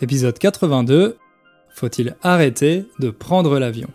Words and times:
Épisode 0.00 0.38
82 0.38 1.16
Faut-il 1.70 2.14
arrêter 2.22 2.84
de 3.00 3.10
prendre 3.10 3.58
l'avion? 3.58 3.88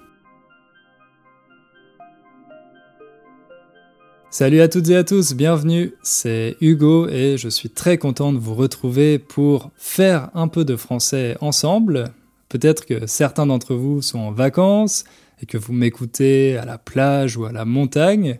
Salut 4.29 4.59
à 4.59 4.67
toutes 4.67 4.89
et 4.89 4.97
à 4.97 5.05
tous, 5.05 5.33
bienvenue, 5.33 5.93
c'est 6.03 6.57
Hugo 6.59 7.07
et 7.07 7.37
je 7.37 7.47
suis 7.47 7.69
très 7.69 7.97
content 7.97 8.33
de 8.33 8.37
vous 8.37 8.53
retrouver 8.53 9.17
pour 9.17 9.71
faire 9.77 10.29
un 10.33 10.49
peu 10.49 10.65
de 10.65 10.75
français 10.75 11.37
ensemble. 11.39 12.11
Peut-être 12.49 12.85
que 12.85 13.07
certains 13.07 13.45
d'entre 13.45 13.73
vous 13.73 14.01
sont 14.01 14.19
en 14.19 14.31
vacances 14.33 15.05
et 15.41 15.45
que 15.45 15.57
vous 15.57 15.71
m'écoutez 15.71 16.57
à 16.57 16.65
la 16.65 16.77
plage 16.77 17.37
ou 17.37 17.45
à 17.45 17.53
la 17.53 17.63
montagne. 17.63 18.39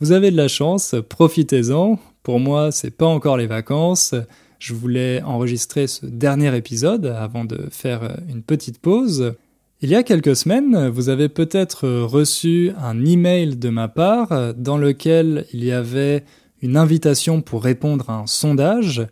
Vous 0.00 0.12
avez 0.12 0.30
de 0.30 0.36
la 0.38 0.48
chance, 0.48 0.94
profitez-en. 1.10 1.98
Pour 2.22 2.40
moi, 2.40 2.72
c'est 2.72 2.90
pas 2.90 3.04
encore 3.04 3.36
les 3.36 3.46
vacances, 3.46 4.14
je 4.62 4.74
voulais 4.74 5.20
enregistrer 5.22 5.88
ce 5.88 6.06
dernier 6.06 6.56
épisode 6.56 7.06
avant 7.06 7.44
de 7.44 7.66
faire 7.72 8.16
une 8.28 8.44
petite 8.44 8.78
pause. 8.78 9.34
Il 9.80 9.90
y 9.90 9.96
a 9.96 10.04
quelques 10.04 10.36
semaines, 10.36 10.88
vous 10.88 11.08
avez 11.08 11.28
peut-être 11.28 11.88
reçu 11.88 12.70
un 12.80 13.04
email 13.04 13.56
de 13.56 13.70
ma 13.70 13.88
part 13.88 14.54
dans 14.54 14.78
lequel 14.78 15.46
il 15.52 15.64
y 15.64 15.72
avait 15.72 16.22
une 16.60 16.76
invitation 16.76 17.42
pour 17.42 17.64
répondre 17.64 18.08
à 18.08 18.18
un 18.18 18.28
sondage, 18.28 19.04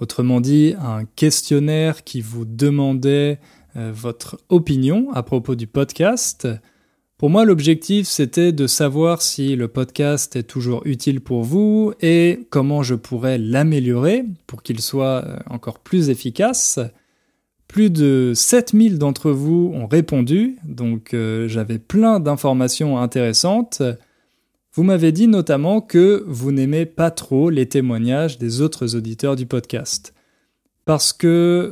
autrement 0.00 0.40
dit 0.40 0.74
un 0.80 1.04
questionnaire 1.04 2.02
qui 2.02 2.20
vous 2.20 2.44
demandait 2.44 3.38
euh, 3.76 3.92
votre 3.94 4.40
opinion 4.48 5.12
à 5.12 5.22
propos 5.22 5.54
du 5.54 5.68
podcast. 5.68 6.48
Pour 7.18 7.30
moi, 7.30 7.46
l'objectif, 7.46 8.06
c'était 8.06 8.52
de 8.52 8.66
savoir 8.66 9.22
si 9.22 9.56
le 9.56 9.68
podcast 9.68 10.36
est 10.36 10.42
toujours 10.42 10.82
utile 10.84 11.22
pour 11.22 11.44
vous 11.44 11.94
et 12.02 12.46
comment 12.50 12.82
je 12.82 12.94
pourrais 12.94 13.38
l'améliorer 13.38 14.26
pour 14.46 14.62
qu'il 14.62 14.82
soit 14.82 15.24
euh, 15.24 15.38
encore 15.48 15.78
plus 15.78 16.10
efficace. 16.10 16.78
Plus 17.68 17.88
de 17.88 18.32
7000 18.34 18.98
d'entre 18.98 19.30
vous 19.30 19.72
ont 19.72 19.86
répondu, 19.86 20.58
donc 20.64 21.14
euh, 21.14 21.48
j'avais 21.48 21.78
plein 21.78 22.20
d'informations 22.20 22.98
intéressantes. 22.98 23.80
Vous 24.74 24.82
m'avez 24.82 25.10
dit 25.10 25.26
notamment 25.26 25.80
que 25.80 26.22
vous 26.26 26.52
n'aimez 26.52 26.84
pas 26.84 27.10
trop 27.10 27.48
les 27.48 27.66
témoignages 27.66 28.36
des 28.36 28.60
autres 28.60 28.94
auditeurs 28.94 29.36
du 29.36 29.46
podcast. 29.46 30.12
Parce 30.84 31.14
que 31.14 31.26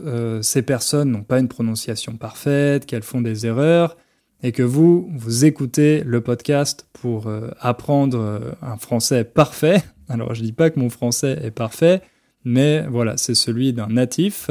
euh, 0.07 0.41
ces 0.41 0.63
personnes 0.63 1.11
n'ont 1.11 1.23
pas 1.23 1.39
une 1.39 1.49
prononciation 1.49 2.17
parfaite, 2.17 2.87
qu'elles 2.87 3.03
font 3.03 3.21
des 3.21 3.45
erreurs, 3.45 3.99
et 4.45 4.53
que 4.53 4.63
vous, 4.63 5.09
vous 5.11 5.47
écoutez 5.47 6.03
le 6.05 6.21
podcast 6.21 6.87
pour 6.93 7.29
euh, 7.29 7.49
apprendre 7.61 8.19
euh, 8.21 8.53
un 8.61 8.77
français 8.77 9.25
parfait. 9.25 9.83
Alors 10.09 10.35
je 10.35 10.43
dis 10.43 10.53
pas 10.53 10.69
que 10.69 10.79
mon 10.79 10.91
français 10.91 11.39
est 11.43 11.51
parfait, 11.51 12.03
mais 12.45 12.87
voilà, 12.87 13.17
c'est 13.17 13.35
celui 13.35 13.73
d'un 13.73 13.87
natif. 13.87 14.51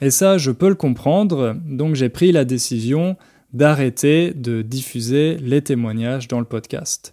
Et 0.00 0.10
ça, 0.10 0.38
je 0.38 0.52
peux 0.52 0.68
le 0.68 0.76
comprendre, 0.76 1.56
donc 1.66 1.96
j'ai 1.96 2.08
pris 2.08 2.30
la 2.30 2.44
décision 2.44 3.16
d'arrêter 3.52 4.32
de 4.32 4.62
diffuser 4.62 5.36
les 5.38 5.60
témoignages 5.60 6.28
dans 6.28 6.38
le 6.38 6.46
podcast. 6.46 7.12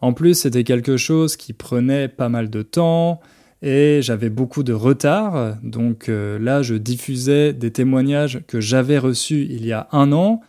En 0.00 0.12
plus, 0.12 0.34
c'était 0.34 0.64
quelque 0.64 0.96
chose 0.96 1.36
qui 1.36 1.52
prenait 1.52 2.08
pas 2.08 2.28
mal 2.28 2.50
de 2.50 2.62
temps 2.62 3.20
et 3.62 4.00
j'avais 4.02 4.28
beaucoup 4.28 4.64
de 4.64 4.72
retard, 4.72 5.56
donc 5.62 6.08
euh, 6.08 6.36
là, 6.40 6.62
je 6.62 6.74
diffusais 6.74 7.52
des 7.52 7.70
témoignages 7.70 8.40
que 8.48 8.60
j'avais 8.60 8.98
reçus 8.98 9.46
il 9.48 9.64
y 9.64 9.72
a 9.72 9.86
un 9.92 10.10
an, 10.10 10.40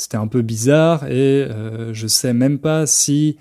c'était 0.00 0.16
un 0.16 0.28
peu 0.28 0.40
bizarre 0.40 1.06
et 1.08 1.44
euh, 1.44 1.92
je 1.92 2.06
sais 2.06 2.32
même 2.32 2.58
pas 2.58 2.86
si 2.86 3.36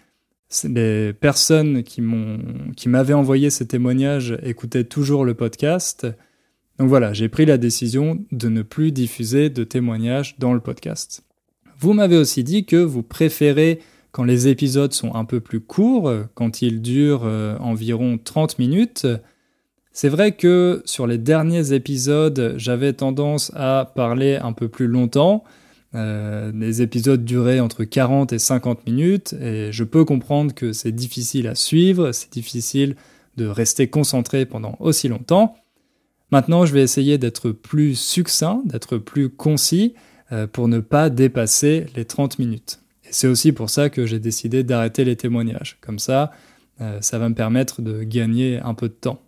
les 0.65 1.13
personnes 1.13 1.83
qui 1.83 2.01
m'avaient 2.01 3.13
envoyé 3.13 3.49
ces 3.49 3.65
témoignages 3.65 4.37
écoutaient 4.43 4.83
toujours 4.83 5.23
le 5.23 5.35
podcast. 5.35 6.05
Donc 6.77 6.89
voilà, 6.89 7.13
j'ai 7.13 7.29
pris 7.29 7.45
la 7.45 7.57
décision 7.57 8.19
de 8.31 8.49
ne 8.49 8.61
plus 8.61 8.91
diffuser 8.91 9.49
de 9.49 9.63
témoignages 9.63 10.37
dans 10.37 10.53
le 10.53 10.59
podcast. 10.59 11.23
Vous 11.77 11.93
m'avez 11.93 12.17
aussi 12.17 12.43
dit 12.43 12.65
que 12.65 12.75
vous 12.75 13.03
préférez 13.03 13.79
quand 14.11 14.25
les 14.25 14.49
épisodes 14.49 14.91
sont 14.91 15.15
un 15.15 15.23
peu 15.23 15.39
plus 15.39 15.61
courts, 15.61 16.11
quand 16.33 16.61
ils 16.61 16.81
durent 16.81 17.25
euh, 17.25 17.55
environ 17.59 18.17
30 18.21 18.59
minutes. 18.59 19.07
C'est 19.93 20.09
vrai 20.09 20.33
que 20.33 20.81
sur 20.83 21.07
les 21.07 21.19
derniers 21.19 21.71
épisodes, 21.71 22.55
j'avais 22.57 22.91
tendance 22.91 23.51
à 23.55 23.91
parler 23.95 24.35
un 24.35 24.51
peu 24.51 24.67
plus 24.67 24.87
longtemps, 24.87 25.45
euh, 25.95 26.51
les 26.53 26.81
épisodes 26.81 27.25
duraient 27.25 27.59
entre 27.59 27.83
40 27.83 28.31
et 28.33 28.39
50 28.39 28.85
minutes 28.85 29.33
et 29.33 29.71
je 29.71 29.83
peux 29.83 30.05
comprendre 30.05 30.53
que 30.53 30.71
c'est 30.71 30.91
difficile 30.91 31.47
à 31.47 31.55
suivre, 31.55 32.11
c'est 32.11 32.31
difficile 32.31 32.95
de 33.37 33.47
rester 33.47 33.87
concentré 33.87 34.45
pendant 34.45 34.75
aussi 34.79 35.07
longtemps. 35.07 35.55
Maintenant, 36.31 36.65
je 36.65 36.73
vais 36.73 36.83
essayer 36.83 37.17
d'être 37.17 37.51
plus 37.51 37.95
succinct, 37.95 38.61
d'être 38.65 38.97
plus 38.97 39.29
concis 39.29 39.95
euh, 40.31 40.45
pour 40.45 40.67
ne 40.67 40.79
pas 40.79 41.09
dépasser 41.09 41.87
les 41.95 42.05
30 42.05 42.37
minutes. 42.37 42.81
Et 43.05 43.09
c'est 43.11 43.27
aussi 43.27 43.51
pour 43.51 43.71
ça 43.71 43.89
que 43.89 44.05
j'ai 44.05 44.19
décidé 44.19 44.63
d'arrêter 44.63 45.05
les 45.05 45.15
témoignages. 45.15 45.77
Comme 45.81 45.97
ça, 45.97 46.31
euh, 46.81 46.99
ça 47.01 47.17
va 47.17 47.29
me 47.29 47.35
permettre 47.35 47.81
de 47.81 48.03
gagner 48.03 48.59
un 48.59 48.75
peu 48.75 48.89
de 48.89 48.93
temps. 48.93 49.21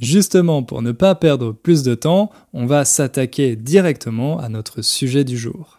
Justement, 0.00 0.62
pour 0.62 0.82
ne 0.82 0.92
pas 0.92 1.14
perdre 1.14 1.52
plus 1.52 1.82
de 1.82 1.94
temps, 1.94 2.30
on 2.52 2.66
va 2.66 2.84
s'attaquer 2.84 3.56
directement 3.56 4.38
à 4.38 4.48
notre 4.50 4.82
sujet 4.82 5.24
du 5.24 5.38
jour. 5.38 5.78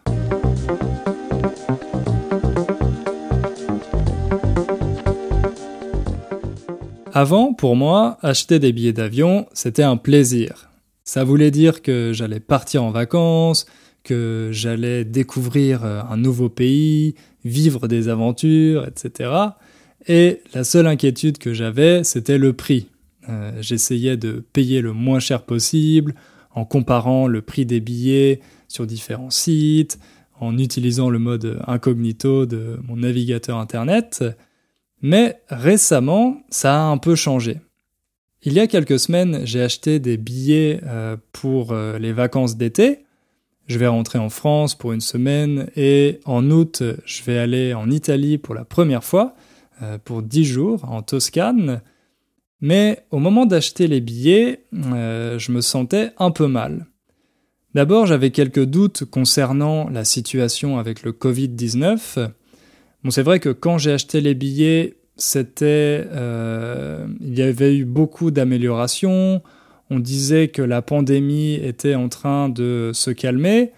Avant, 7.17 7.53
pour 7.53 7.77
moi, 7.77 8.17
acheter 8.23 8.59
des 8.59 8.73
billets 8.73 8.91
d'avion, 8.91 9.45
c'était 9.53 9.83
un 9.83 9.95
plaisir. 9.95 10.69
Ça 11.05 11.23
voulait 11.23 11.49
dire 11.49 11.81
que 11.81 12.11
j'allais 12.13 12.41
partir 12.41 12.83
en 12.83 12.91
vacances, 12.91 13.67
que 14.03 14.49
j'allais 14.51 15.05
découvrir 15.05 15.85
euh, 15.85 16.01
un 16.09 16.17
nouveau 16.17 16.49
pays, 16.49 17.15
vivre 17.45 17.87
des 17.87 18.09
aventures, 18.09 18.85
etc. 18.85 19.31
Et 20.09 20.41
la 20.53 20.65
seule 20.65 20.87
inquiétude 20.87 21.37
que 21.37 21.53
j'avais, 21.53 22.03
c'était 22.03 22.37
le 22.37 22.51
prix. 22.51 22.89
Euh, 23.29 23.53
j'essayais 23.61 24.17
de 24.17 24.43
payer 24.51 24.81
le 24.81 24.91
moins 24.91 25.19
cher 25.19 25.43
possible 25.43 26.15
en 26.53 26.65
comparant 26.65 27.27
le 27.27 27.41
prix 27.41 27.65
des 27.65 27.79
billets 27.79 28.41
sur 28.67 28.85
différents 28.85 29.29
sites, 29.29 29.99
en 30.41 30.57
utilisant 30.57 31.09
le 31.09 31.19
mode 31.19 31.61
incognito 31.65 32.45
de 32.45 32.77
mon 32.85 32.97
navigateur 32.97 33.57
Internet. 33.57 34.21
Mais 35.07 35.39
récemment, 35.49 36.41
ça 36.49 36.73
a 36.73 36.87
un 36.87 36.97
peu 36.97 37.13
changé. 37.13 37.59
Il 38.41 38.53
y 38.53 38.59
a 38.59 38.65
quelques 38.65 38.97
semaines, 38.97 39.41
j'ai 39.43 39.61
acheté 39.61 39.99
des 39.99 40.17
billets 40.17 40.81
euh, 40.83 41.15
pour 41.31 41.73
euh, 41.73 41.99
les 41.99 42.11
vacances 42.11 42.57
d'été. 42.57 43.05
Je 43.67 43.77
vais 43.77 43.85
rentrer 43.85 44.17
en 44.17 44.29
France 44.29 44.73
pour 44.73 44.93
une 44.93 45.01
semaine 45.01 45.69
et 45.75 46.21
en 46.25 46.49
août, 46.49 46.81
je 47.05 47.21
vais 47.21 47.37
aller 47.37 47.75
en 47.75 47.91
Italie 47.91 48.39
pour 48.39 48.55
la 48.55 48.65
première 48.65 49.03
fois, 49.03 49.35
euh, 49.83 49.99
pour 50.03 50.23
dix 50.23 50.43
jours, 50.43 50.83
en 50.85 51.03
Toscane. 51.03 51.83
Mais 52.59 53.05
au 53.11 53.19
moment 53.19 53.45
d'acheter 53.45 53.85
les 53.85 54.01
billets, 54.01 54.65
je 54.73 55.51
me 55.51 55.61
sentais 55.61 56.13
un 56.17 56.31
peu 56.31 56.47
mal. 56.47 56.87
D'abord, 57.75 58.07
j'avais 58.07 58.31
quelques 58.31 58.65
doutes 58.65 59.05
concernant 59.05 59.87
la 59.87 60.03
situation 60.03 60.79
avec 60.79 61.03
le 61.03 61.11
Covid-19. 61.11 62.31
Bon, 63.05 63.11
c'est 63.11 63.21
vrai 63.21 63.39
que 63.39 63.49
quand 63.49 63.77
j'ai 63.77 63.91
acheté 63.91 64.19
les 64.19 64.33
billets, 64.33 64.97
c'était, 65.15 66.07
euh, 66.11 67.05
il 67.21 67.37
y 67.37 67.43
avait 67.43 67.77
eu 67.77 67.85
beaucoup 67.85 68.31
d'améliorations. 68.31 69.43
On 69.91 69.99
disait 69.99 70.47
que 70.47 70.63
la 70.63 70.81
pandémie 70.81 71.53
était 71.53 71.93
en 71.93 72.09
train 72.09 72.49
de 72.49 72.89
se 72.95 73.11
calmer. 73.11 73.73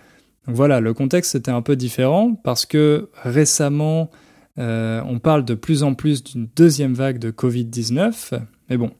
Donc 0.45 0.55
voilà, 0.55 0.79
le 0.79 0.93
contexte 0.93 1.35
était 1.35 1.51
un 1.51 1.61
peu 1.61 1.75
différent 1.75 2.35
parce 2.41 2.65
que 2.65 3.09
récemment, 3.21 4.11
euh, 4.59 5.01
on 5.05 5.19
parle 5.19 5.43
de 5.43 5.55
plus 5.55 5.83
en 5.83 5.93
plus 5.93 6.23
d'une 6.23 6.47
deuxième 6.55 6.93
vague 6.93 7.19
de 7.19 7.29
Covid-19. 7.29 8.39
Mais 8.69 8.77
bon, 8.77 8.91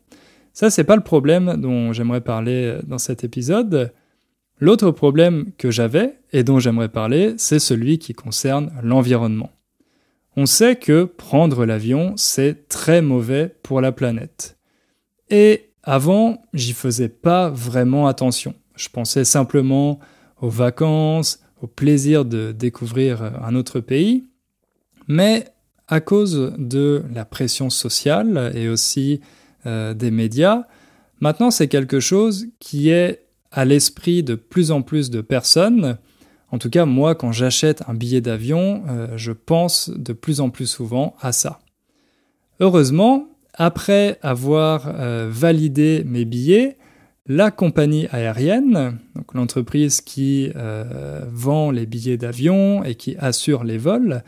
ça 0.51 0.69
c'est 0.69 0.83
pas 0.83 0.97
le 0.97 1.03
problème 1.03 1.55
dont 1.55 1.93
j'aimerais 1.93 2.19
parler 2.19 2.79
dans 2.85 2.97
cet 2.97 3.23
épisode. 3.23 3.93
L'autre 4.59 4.91
problème 4.91 5.53
que 5.57 5.72
j'avais 5.72 6.19
et 6.34 6.43
dont 6.43 6.59
j'aimerais 6.59 6.90
parler, 6.90 7.35
c'est 7.37 7.59
celui 7.59 7.97
qui 7.97 8.13
concerne 8.13 8.73
l'environnement. 8.84 9.52
On 10.39 10.45
sait 10.45 10.75
que 10.75 11.03
prendre 11.05 11.66
l'avion, 11.66 12.13
c'est 12.16 12.69
très 12.69 13.01
mauvais 13.01 13.55
pour 13.63 13.81
la 13.81 13.91
planète. 13.91 14.55
Et 15.31 15.72
avant, 15.81 16.43
j'y 16.53 16.73
faisais 16.73 17.09
pas 17.09 17.49
vraiment 17.49 18.05
attention. 18.05 18.53
Je 18.75 18.87
pensais 18.89 19.25
simplement 19.25 19.99
aux 20.39 20.49
vacances, 20.49 21.39
au 21.59 21.66
plaisir 21.66 22.23
de 22.23 22.51
découvrir 22.51 23.23
un 23.43 23.55
autre 23.55 23.79
pays. 23.79 24.25
Mais 25.07 25.45
à 25.87 26.01
cause 26.01 26.53
de 26.59 27.03
la 27.11 27.25
pression 27.25 27.72
sociale 27.72 28.51
et 28.53 28.69
aussi 28.69 29.22
euh, 29.66 29.95
des 29.95 30.11
médias, 30.11 30.67
maintenant 31.19 31.49
c'est 31.49 31.67
quelque 31.67 31.99
chose 31.99 32.45
qui 32.59 32.90
est 32.90 33.25
à 33.51 33.66
l'esprit 33.66 34.22
de 34.22 34.35
plus 34.35 34.69
en 34.69 34.83
plus 34.83 35.09
de 35.09 35.22
personnes 35.22 35.97
en 36.52 36.58
tout 36.58 36.70
cas, 36.70 36.85
moi, 36.85 37.16
quand 37.16 37.32
j'achète 37.32 37.84
un 37.88 37.94
billet 37.94 38.22
d'avion, 38.22 38.84
euh, 38.90 39.08
je 39.17 39.32
pense 39.34 39.90
de 39.90 40.14
plus 40.14 40.40
en 40.40 40.49
plus 40.49 40.67
souvent 40.67 41.16
à 41.22 41.32
ça. 41.32 41.59
Heureusement, 42.59 43.28
après 43.53 44.17
avoir 44.22 44.88
euh, 44.88 45.28
validé 45.29 46.03
mes 46.05 46.23
billets, 46.23 46.78
la 47.26 47.52
compagnie 47.52 48.08
aérienne, 48.11 48.97
donc 49.16 49.34
l'entreprise 49.34 49.99
qui 49.99 50.49
euh, 50.55 51.26
vend 51.29 51.72
les 51.72 51.85
billets 51.85 52.17
d'avion 52.17 52.84
et 52.85 52.96
qui 52.96 53.17
assure 53.17 53.66
les 53.66 53.78
vols, 53.78 54.23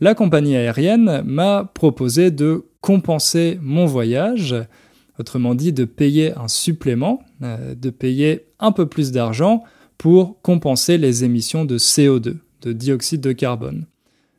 la 0.00 0.14
compagnie 0.14 0.56
aérienne 0.56 1.22
m'a 1.24 1.64
proposé 1.72 2.30
de 2.30 2.66
compenser 2.82 3.58
mon 3.62 3.86
voyage, 3.86 4.54
autrement 5.18 5.54
dit 5.54 5.72
de 5.72 5.86
payer 5.86 6.36
un 6.36 6.48
supplément, 6.48 7.22
de 7.40 7.88
payer 7.88 8.48
un 8.60 8.72
peu 8.72 8.84
plus 8.84 9.10
d'argent 9.10 9.64
pour 9.98 10.40
compenser 10.42 10.98
les 10.98 11.24
émissions 11.24 11.64
de 11.64 11.78
CO2, 11.78 12.36
de 12.62 12.72
dioxyde 12.72 13.20
de 13.20 13.32
carbone. 13.32 13.86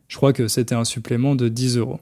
Je 0.08 0.18
crois 0.18 0.34
que 0.34 0.48
c'était 0.48 0.76
un 0.76 0.86
supplément 0.86 1.36
de 1.36 1.50
10 1.50 1.78
euros. 1.78 2.00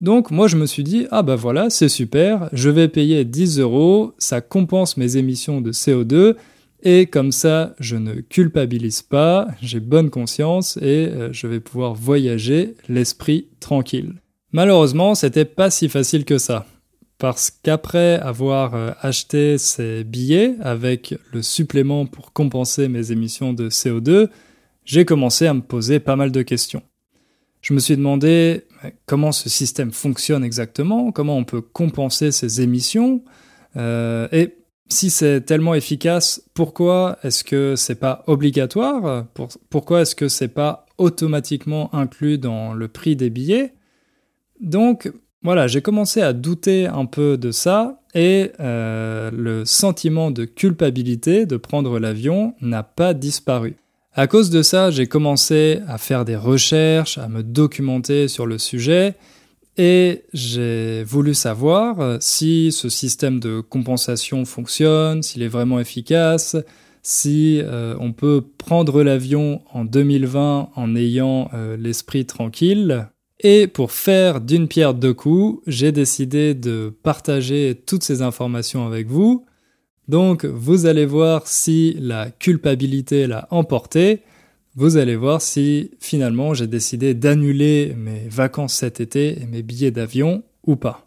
Donc 0.00 0.30
moi 0.30 0.48
je 0.48 0.56
me 0.56 0.66
suis 0.66 0.82
dit, 0.82 1.06
ah 1.10 1.22
bah 1.22 1.36
voilà, 1.36 1.68
c'est 1.68 1.90
super, 1.90 2.48
je 2.52 2.70
vais 2.70 2.88
payer 2.88 3.24
10 3.24 3.60
euros, 3.60 4.14
ça 4.18 4.40
compense 4.40 4.96
mes 4.96 5.18
émissions 5.18 5.60
de 5.60 5.72
CO2, 5.72 6.36
et 6.82 7.04
comme 7.06 7.32
ça 7.32 7.74
je 7.78 7.96
ne 7.96 8.14
culpabilise 8.14 9.02
pas, 9.02 9.48
j'ai 9.60 9.80
bonne 9.80 10.08
conscience 10.08 10.78
et 10.78 11.08
euh, 11.08 11.28
je 11.32 11.46
vais 11.46 11.60
pouvoir 11.60 11.92
voyager 11.92 12.74
l'esprit 12.88 13.48
tranquille. 13.60 14.14
Malheureusement, 14.52 15.14
c'était 15.14 15.44
pas 15.44 15.70
si 15.70 15.88
facile 15.88 16.24
que 16.24 16.38
ça. 16.38 16.66
Parce 17.20 17.50
qu'après 17.50 18.18
avoir 18.18 18.74
euh, 18.74 18.92
acheté 19.02 19.58
ces 19.58 20.04
billets 20.04 20.56
avec 20.60 21.14
le 21.34 21.42
supplément 21.42 22.06
pour 22.06 22.32
compenser 22.32 22.88
mes 22.88 23.12
émissions 23.12 23.52
de 23.52 23.68
CO2, 23.68 24.30
j'ai 24.86 25.04
commencé 25.04 25.46
à 25.46 25.52
me 25.52 25.60
poser 25.60 26.00
pas 26.00 26.16
mal 26.16 26.32
de 26.32 26.40
questions. 26.40 26.82
Je 27.60 27.74
me 27.74 27.78
suis 27.78 27.94
demandé 27.94 28.64
comment 29.04 29.32
ce 29.32 29.50
système 29.50 29.92
fonctionne 29.92 30.42
exactement, 30.42 31.12
comment 31.12 31.36
on 31.36 31.44
peut 31.44 31.60
compenser 31.60 32.32
ces 32.32 32.62
émissions, 32.62 33.22
euh, 33.76 34.26
et 34.32 34.56
si 34.88 35.10
c'est 35.10 35.42
tellement 35.42 35.74
efficace, 35.74 36.42
pourquoi 36.54 37.18
est-ce 37.22 37.44
que 37.44 37.76
c'est 37.76 38.00
pas 38.00 38.24
obligatoire? 38.28 39.26
Pourquoi 39.68 40.00
est-ce 40.00 40.16
que 40.16 40.28
c'est 40.28 40.48
pas 40.48 40.86
automatiquement 40.96 41.94
inclus 41.94 42.38
dans 42.38 42.72
le 42.72 42.88
prix 42.88 43.14
des 43.14 43.28
billets? 43.30 43.74
Donc 44.58 45.12
voilà, 45.42 45.66
j'ai 45.66 45.80
commencé 45.80 46.20
à 46.20 46.34
douter 46.34 46.86
un 46.86 47.06
peu 47.06 47.38
de 47.38 47.50
ça 47.50 48.00
et 48.14 48.50
euh, 48.60 49.30
le 49.32 49.64
sentiment 49.64 50.30
de 50.30 50.44
culpabilité 50.44 51.46
de 51.46 51.56
prendre 51.56 51.98
l'avion 51.98 52.54
n'a 52.60 52.82
pas 52.82 53.14
disparu. 53.14 53.76
À 54.12 54.26
cause 54.26 54.50
de 54.50 54.62
ça, 54.62 54.90
j'ai 54.90 55.06
commencé 55.06 55.80
à 55.88 55.96
faire 55.96 56.24
des 56.26 56.36
recherches, 56.36 57.16
à 57.16 57.28
me 57.28 57.42
documenter 57.42 58.28
sur 58.28 58.44
le 58.44 58.58
sujet, 58.58 59.14
et 59.78 60.24
j'ai 60.34 61.04
voulu 61.04 61.32
savoir 61.32 62.00
euh, 62.00 62.18
si 62.20 62.70
ce 62.70 62.90
système 62.90 63.40
de 63.40 63.60
compensation 63.60 64.44
fonctionne, 64.44 65.22
s'il 65.22 65.42
est 65.42 65.48
vraiment 65.48 65.80
efficace, 65.80 66.56
si 67.02 67.60
euh, 67.62 67.94
on 67.98 68.12
peut 68.12 68.44
prendre 68.58 69.02
l'avion 69.02 69.62
en 69.72 69.86
2020 69.86 70.70
en 70.74 70.96
ayant 70.96 71.50
l'esprit 71.78 72.26
tranquille. 72.26 73.08
Et 73.42 73.66
pour 73.66 73.92
faire 73.92 74.40
d'une 74.40 74.68
pierre 74.68 74.94
deux 74.94 75.14
coups, 75.14 75.62
j'ai 75.66 75.92
décidé 75.92 76.54
de 76.54 76.92
partager 77.02 77.80
toutes 77.86 78.02
ces 78.02 78.22
informations 78.22 78.86
avec 78.86 79.06
vous 79.06 79.46
donc 80.10 80.44
vous 80.44 80.86
allez 80.86 81.06
voir 81.06 81.46
si 81.46 81.94
la 82.00 82.32
culpabilité 82.32 83.28
l'a 83.28 83.46
emporté. 83.52 84.22
Vous 84.74 84.96
allez 84.96 85.14
voir 85.14 85.40
si 85.40 85.92
finalement 86.00 86.52
j'ai 86.52 86.66
décidé 86.66 87.14
d'annuler 87.14 87.94
mes 87.96 88.26
vacances 88.28 88.74
cet 88.74 89.00
été 89.00 89.40
et 89.40 89.46
mes 89.46 89.62
billets 89.62 89.92
d'avion 89.92 90.42
ou 90.66 90.74
pas. 90.74 91.06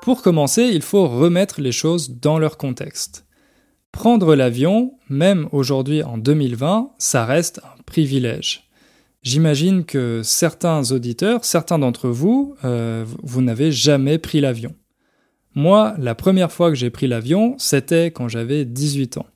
Pour 0.00 0.22
commencer, 0.22 0.62
il 0.72 0.80
faut 0.80 1.06
remettre 1.06 1.60
les 1.60 1.72
choses 1.72 2.18
dans 2.18 2.38
leur 2.38 2.56
contexte. 2.56 3.27
Prendre 3.98 4.36
l'avion, 4.36 4.94
même 5.08 5.48
aujourd'hui 5.50 6.04
en 6.04 6.18
2020, 6.18 6.92
ça 6.98 7.24
reste 7.24 7.60
un 7.64 7.82
privilège. 7.84 8.70
J'imagine 9.24 9.84
que 9.84 10.20
certains 10.22 10.92
auditeurs, 10.92 11.44
certains 11.44 11.80
d'entre 11.80 12.08
vous, 12.08 12.54
euh, 12.64 13.04
vous 13.24 13.42
n'avez 13.42 13.72
jamais 13.72 14.18
pris 14.18 14.40
l'avion. 14.40 14.72
Moi, 15.56 15.96
la 15.98 16.14
première 16.14 16.52
fois 16.52 16.68
que 16.68 16.76
j'ai 16.76 16.90
pris 16.90 17.08
l'avion, 17.08 17.56
c'était 17.58 18.12
quand 18.12 18.28
j'avais 18.28 18.64
18 18.64 19.18
ans. 19.18 19.26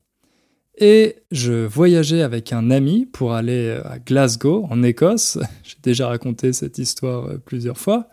Et 0.79 1.17
je 1.33 1.67
voyageais 1.67 2.23
avec 2.23 2.53
un 2.53 2.71
ami 2.71 3.07
pour 3.07 3.33
aller 3.33 3.81
à 3.85 3.99
Glasgow, 3.99 4.69
en 4.71 4.85
Écosse. 4.85 5.41
J'ai 5.65 5.79
déjà 5.83 6.07
raconté 6.07 6.53
cette 6.53 6.79
histoire 6.79 7.27
euh, 7.27 7.39
plusieurs 7.45 7.79
fois. 7.79 8.09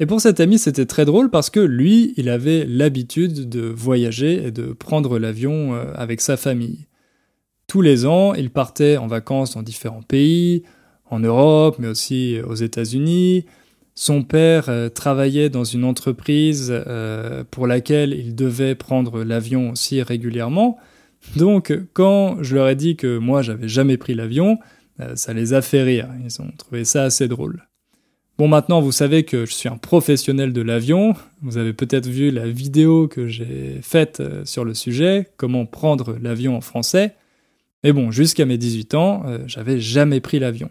Et 0.00 0.06
pour 0.06 0.20
cet 0.20 0.40
ami, 0.40 0.58
c'était 0.58 0.86
très 0.86 1.04
drôle 1.04 1.30
parce 1.30 1.50
que 1.50 1.60
lui, 1.60 2.14
il 2.16 2.28
avait 2.28 2.64
l'habitude 2.66 3.48
de 3.48 3.60
voyager 3.60 4.46
et 4.46 4.50
de 4.50 4.72
prendre 4.72 5.18
l'avion 5.18 5.74
avec 5.94 6.20
sa 6.22 6.36
famille. 6.36 6.86
Tous 7.66 7.82
les 7.82 8.06
ans, 8.06 8.34
il 8.34 8.50
partait 8.50 8.96
en 8.96 9.06
vacances 9.06 9.54
dans 9.54 9.62
différents 9.62 10.02
pays, 10.02 10.64
en 11.10 11.20
Europe, 11.20 11.76
mais 11.78 11.88
aussi 11.88 12.38
aux 12.44 12.54
États-Unis. 12.54 13.44
Son 13.94 14.22
père 14.22 14.68
euh, 14.68 14.88
travaillait 14.88 15.50
dans 15.50 15.64
une 15.64 15.84
entreprise 15.84 16.72
euh, 16.72 17.44
pour 17.50 17.66
laquelle 17.66 18.12
il 18.12 18.34
devait 18.34 18.74
prendre 18.74 19.22
l'avion 19.24 19.70
aussi 19.70 20.00
régulièrement. 20.02 20.78
Donc, 21.36 21.72
quand 21.92 22.42
je 22.42 22.54
leur 22.54 22.68
ai 22.68 22.76
dit 22.76 22.96
que 22.96 23.18
moi, 23.18 23.42
j'avais 23.42 23.68
jamais 23.68 23.98
pris 23.98 24.14
l'avion, 24.14 24.58
euh, 25.00 25.16
ça 25.16 25.34
les 25.34 25.52
a 25.52 25.60
fait 25.60 25.82
rire. 25.82 26.08
Ils 26.24 26.40
ont 26.40 26.50
trouvé 26.56 26.84
ça 26.84 27.04
assez 27.04 27.28
drôle. 27.28 27.69
Bon, 28.40 28.48
maintenant, 28.48 28.80
vous 28.80 28.90
savez 28.90 29.24
que 29.24 29.44
je 29.44 29.52
suis 29.52 29.68
un 29.68 29.76
professionnel 29.76 30.54
de 30.54 30.62
l'avion. 30.62 31.12
Vous 31.42 31.58
avez 31.58 31.74
peut-être 31.74 32.06
vu 32.06 32.30
la 32.30 32.48
vidéo 32.48 33.06
que 33.06 33.28
j'ai 33.28 33.80
faite 33.82 34.22
sur 34.46 34.64
le 34.64 34.72
sujet, 34.72 35.28
comment 35.36 35.66
prendre 35.66 36.16
l'avion 36.22 36.56
en 36.56 36.62
français. 36.62 37.16
Mais 37.84 37.92
bon, 37.92 38.10
jusqu'à 38.10 38.46
mes 38.46 38.56
18 38.56 38.94
ans, 38.94 39.24
j'avais 39.44 39.78
jamais 39.78 40.20
pris 40.20 40.38
l'avion. 40.38 40.70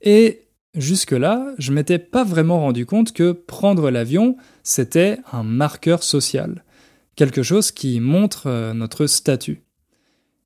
Et 0.00 0.42
jusque-là, 0.76 1.52
je 1.58 1.72
m'étais 1.72 1.98
pas 1.98 2.22
vraiment 2.22 2.60
rendu 2.60 2.86
compte 2.86 3.12
que 3.12 3.32
prendre 3.32 3.90
l'avion, 3.90 4.36
c'était 4.62 5.18
un 5.32 5.42
marqueur 5.42 6.04
social, 6.04 6.62
quelque 7.16 7.42
chose 7.42 7.72
qui 7.72 7.98
montre 7.98 8.44
euh, 8.46 8.74
notre 8.74 9.08
statut. 9.08 9.64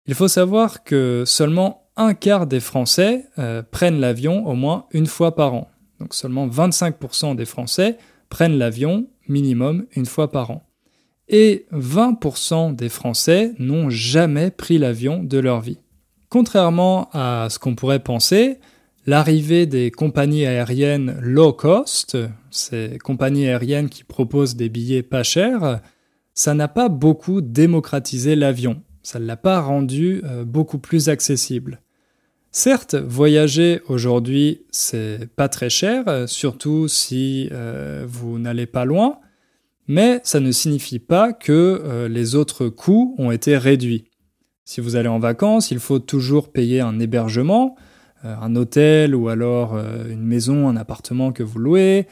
Il 0.07 0.15
faut 0.15 0.27
savoir 0.27 0.85
que 0.85 1.25
seulement 1.27 1.91
un 1.97 2.15
quart 2.15 2.47
des 2.47 2.61
Français 2.61 3.27
euh, 3.39 3.63
prennent 3.63 4.01
l'avion 4.01 4.47
au 4.47 4.55
moins 4.55 4.87
une 4.93 5.07
fois 5.07 5.35
par 5.35 5.53
an. 5.53 5.69
Donc 6.01 6.15
seulement 6.15 6.49
25% 6.49 7.37
des 7.37 7.45
Français 7.45 7.99
prennent 8.29 8.59
l'avion 8.59 9.07
minimum 9.29 9.87
une 9.95 10.07
fois 10.07 10.31
par 10.31 10.51
an. 10.51 10.69
Et 11.29 11.67
20% 11.73 12.75
des 12.77 12.89
Français 12.89 13.53
n'ont 13.59 13.91
jamais 13.91 14.51
pris 14.51 14.79
l'avion 14.79 15.23
de 15.23 15.39
leur 15.39 15.61
vie. 15.61 15.79
Contrairement 16.29 17.09
à 17.13 17.49
ce 17.51 17.59
qu'on 17.59 17.75
pourrait 17.75 18.03
penser, 18.03 18.59
L'arrivée 19.09 19.67
des 19.67 19.93
compagnies 19.93 20.47
aériennes 20.47 21.17
low 21.21 21.53
cost, 21.53 22.19
ces 22.51 22.99
compagnies 23.05 23.47
aériennes 23.47 23.89
qui 23.89 24.03
proposent 24.03 24.57
des 24.57 24.69
billets 24.69 25.05
pas 25.05 25.23
chers, 25.23 25.81
ça 26.35 26.55
n'a 26.55 26.67
pas 26.67 26.89
beaucoup 26.89 27.41
démocratisé 27.41 28.35
l'avion. 28.35 28.83
Ça 29.05 29.21
ne 29.21 29.27
l'a 29.27 29.37
pas 29.37 29.61
rendu 29.61 30.23
euh, 30.25 30.45
beaucoup 30.45 30.79
plus 30.79 31.09
accessible. 31.09 31.81
Certes, 32.59 32.95
voyager 32.95 33.83
aujourd'hui, 33.87 34.63
c'est 34.71 35.29
pas 35.37 35.51
très 35.51 35.69
cher, 35.69 36.27
surtout 36.27 36.89
si 36.89 37.51
euh, 37.53 38.07
vous 38.09 38.39
n'allez 38.39 38.65
pas 38.65 38.87
loin, 38.87 39.19
mais 39.89 40.21
ça 40.25 40.41
ne 40.41 40.51
signifie 40.51 40.99
pas 40.99 41.35
que 41.35 41.53
euh, 41.53 42.09
les 42.09 42.35
autres 42.35 42.71
coûts 42.71 43.15
ont 43.19 43.31
été 43.31 43.59
réduits. 43.59 44.07
Si 44.65 44.81
vous 44.81 44.97
allez 44.97 45.11
en 45.11 45.19
vacances, 45.19 45.71
il 45.71 45.81
faut 45.81 45.99
toujours 45.99 46.51
payer 46.51 46.81
un 46.81 46.99
hébergement, 46.99 47.77
euh, 48.25 48.35
un 48.41 48.57
hôtel 48.57 49.15
ou 49.15 49.29
alors 49.29 49.75
euh, 49.75 50.11
une 50.11 50.25
maison, 50.25 50.67
un 50.67 50.79
appartement 50.79 51.33
que 51.33 51.43
vous 51.43 51.59
louez. 51.59 52.07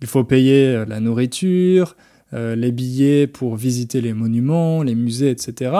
Il 0.00 0.06
faut 0.06 0.24
payer 0.24 0.76
euh, 0.76 0.86
la 0.86 1.00
nourriture, 1.00 1.94
les 2.32 2.72
billets 2.72 3.26
pour 3.26 3.56
visiter 3.56 4.00
les 4.00 4.14
monuments, 4.14 4.82
les 4.82 4.94
musées, 4.94 5.28
etc. 5.28 5.76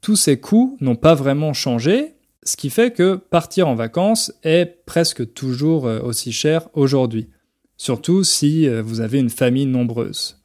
Tous 0.00 0.16
ces 0.16 0.40
coûts 0.40 0.76
n'ont 0.80 0.96
pas 0.96 1.14
vraiment 1.14 1.52
changé, 1.52 2.14
ce 2.48 2.56
qui 2.56 2.70
fait 2.70 2.92
que 2.92 3.16
partir 3.16 3.68
en 3.68 3.74
vacances 3.74 4.32
est 4.42 4.84
presque 4.86 5.32
toujours 5.34 5.84
aussi 5.84 6.32
cher 6.32 6.68
aujourd'hui, 6.72 7.28
surtout 7.76 8.24
si 8.24 8.68
vous 8.68 9.00
avez 9.00 9.18
une 9.18 9.30
famille 9.30 9.66
nombreuse. 9.66 10.40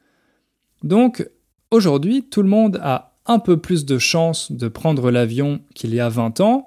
Donc 0.82 1.28
aujourd'hui, 1.70 2.28
tout 2.28 2.42
le 2.42 2.48
monde 2.48 2.78
a 2.82 3.16
un 3.26 3.38
peu 3.38 3.56
plus 3.56 3.84
de 3.84 3.98
chances 3.98 4.52
de 4.52 4.68
prendre 4.68 5.10
l'avion 5.10 5.60
qu'il 5.74 5.94
y 5.94 6.00
a 6.00 6.08
20 6.08 6.40
ans, 6.40 6.66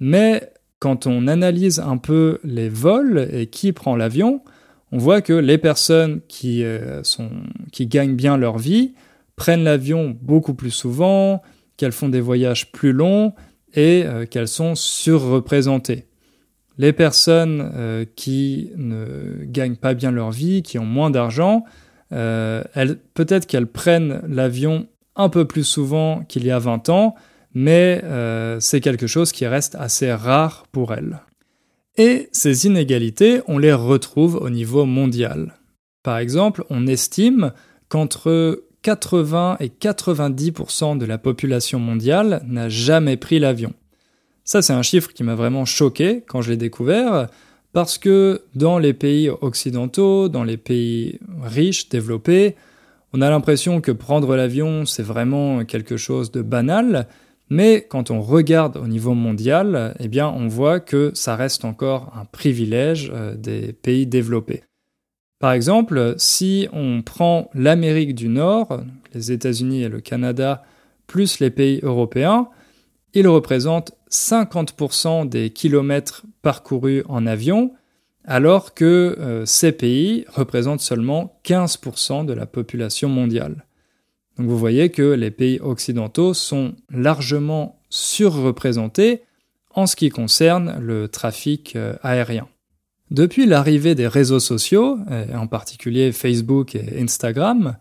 mais 0.00 0.52
quand 0.80 1.06
on 1.06 1.28
analyse 1.28 1.80
un 1.80 1.96
peu 1.96 2.40
les 2.44 2.68
vols 2.68 3.28
et 3.32 3.46
qui 3.46 3.72
prend 3.72 3.96
l'avion, 3.96 4.42
on 4.92 4.98
voit 4.98 5.22
que 5.22 5.32
les 5.32 5.56
personnes 5.56 6.20
qui, 6.28 6.62
euh, 6.62 7.00
qui 7.72 7.86
gagnent 7.86 8.16
bien 8.16 8.36
leur 8.36 8.58
vie 8.58 8.92
prennent 9.34 9.64
l'avion 9.64 10.16
beaucoup 10.20 10.54
plus 10.54 10.70
souvent, 10.70 11.42
qu'elles 11.76 11.92
font 11.92 12.08
des 12.08 12.20
voyages 12.20 12.70
plus 12.70 12.92
longs 12.92 13.32
et 13.74 14.04
euh, 14.04 14.26
qu'elles 14.26 14.48
sont 14.48 14.74
surreprésentées. 14.74 16.06
les 16.76 16.92
personnes 16.92 17.70
euh, 17.76 18.04
qui 18.16 18.70
ne 18.76 19.44
gagnent 19.44 19.76
pas 19.76 19.94
bien 19.94 20.10
leur 20.10 20.32
vie, 20.32 20.62
qui 20.62 20.78
ont 20.78 20.84
moins 20.84 21.10
d'argent, 21.10 21.64
euh, 22.12 22.64
peut-être 23.14 23.46
qu'elles 23.46 23.68
prennent 23.68 24.22
l'avion 24.26 24.88
un 25.14 25.28
peu 25.28 25.44
plus 25.44 25.62
souvent 25.62 26.24
qu'il 26.24 26.44
y 26.44 26.50
a 26.50 26.58
20 26.58 26.88
ans, 26.88 27.14
mais 27.54 28.02
c'est 28.58 28.80
quelque 28.80 29.06
chose 29.06 29.30
qui 29.30 29.46
reste 29.46 29.76
assez 29.76 30.12
rare 30.12 30.66
pour 30.72 30.92
elles. 30.92 31.20
Et 31.96 32.28
ces 32.32 32.66
inégalités, 32.66 33.40
on 33.46 33.58
les 33.58 33.72
retrouve 33.72 34.34
au 34.34 34.50
niveau 34.50 34.84
mondial. 34.84 35.54
Par 36.02 36.18
exemple, 36.18 36.64
on 36.68 36.88
estime 36.88 37.52
qu'entre 37.88 38.63
80 38.84 39.56
et 39.60 39.68
90% 39.68 40.98
de 40.98 41.06
la 41.06 41.16
population 41.16 41.78
mondiale 41.78 42.42
n'a 42.46 42.68
jamais 42.68 43.16
pris 43.16 43.38
l'avion. 43.38 43.72
Ça, 44.44 44.60
c'est 44.60 44.74
un 44.74 44.82
chiffre 44.82 45.12
qui 45.12 45.24
m'a 45.24 45.34
vraiment 45.34 45.64
choqué 45.64 46.22
quand 46.28 46.42
je 46.42 46.50
l'ai 46.50 46.58
découvert, 46.58 47.28
parce 47.72 47.96
que 47.96 48.42
dans 48.54 48.78
les 48.78 48.92
pays 48.92 49.30
occidentaux, 49.30 50.28
dans 50.28 50.44
les 50.44 50.58
pays 50.58 51.18
riches, 51.42 51.88
développés, 51.88 52.56
on 53.14 53.22
a 53.22 53.30
l'impression 53.30 53.80
que 53.80 53.90
prendre 53.90 54.36
l'avion, 54.36 54.84
c'est 54.84 55.02
vraiment 55.02 55.64
quelque 55.64 55.96
chose 55.96 56.30
de 56.30 56.42
banal, 56.42 57.08
mais 57.48 57.86
quand 57.88 58.10
on 58.10 58.20
regarde 58.20 58.76
au 58.76 58.86
niveau 58.86 59.14
mondial, 59.14 59.94
eh 59.98 60.08
bien, 60.08 60.28
on 60.28 60.46
voit 60.46 60.80
que 60.80 61.10
ça 61.14 61.36
reste 61.36 61.64
encore 61.64 62.12
un 62.20 62.26
privilège 62.26 63.10
euh, 63.14 63.34
des 63.34 63.72
pays 63.72 64.06
développés. 64.06 64.62
Par 65.44 65.52
exemple, 65.52 66.14
si 66.16 66.68
on 66.72 67.02
prend 67.02 67.50
l'Amérique 67.52 68.14
du 68.14 68.30
Nord, 68.30 68.80
les 69.12 69.30
États-Unis 69.30 69.82
et 69.82 69.90
le 69.90 70.00
Canada, 70.00 70.62
plus 71.06 71.38
les 71.38 71.50
pays 71.50 71.80
européens, 71.82 72.48
ils 73.12 73.28
représentent 73.28 73.92
50% 74.10 75.28
des 75.28 75.50
kilomètres 75.50 76.22
parcourus 76.40 77.04
en 77.10 77.26
avion, 77.26 77.74
alors 78.24 78.72
que 78.72 79.18
euh, 79.20 79.44
ces 79.44 79.72
pays 79.72 80.24
représentent 80.32 80.80
seulement 80.80 81.38
15% 81.44 82.24
de 82.24 82.32
la 82.32 82.46
population 82.46 83.10
mondiale. 83.10 83.66
Donc 84.38 84.46
vous 84.46 84.58
voyez 84.58 84.88
que 84.88 85.12
les 85.12 85.30
pays 85.30 85.60
occidentaux 85.60 86.32
sont 86.32 86.74
largement 86.88 87.82
surreprésentés 87.90 89.24
en 89.74 89.86
ce 89.86 89.94
qui 89.94 90.08
concerne 90.08 90.78
le 90.80 91.08
trafic 91.08 91.76
euh, 91.76 91.96
aérien. 92.02 92.48
Depuis 93.14 93.46
l'arrivée 93.46 93.94
des 93.94 94.08
réseaux 94.08 94.40
sociaux, 94.40 94.98
en 95.32 95.46
particulier 95.46 96.10
Facebook 96.10 96.74
et 96.74 97.00
Instagram, 97.00 97.76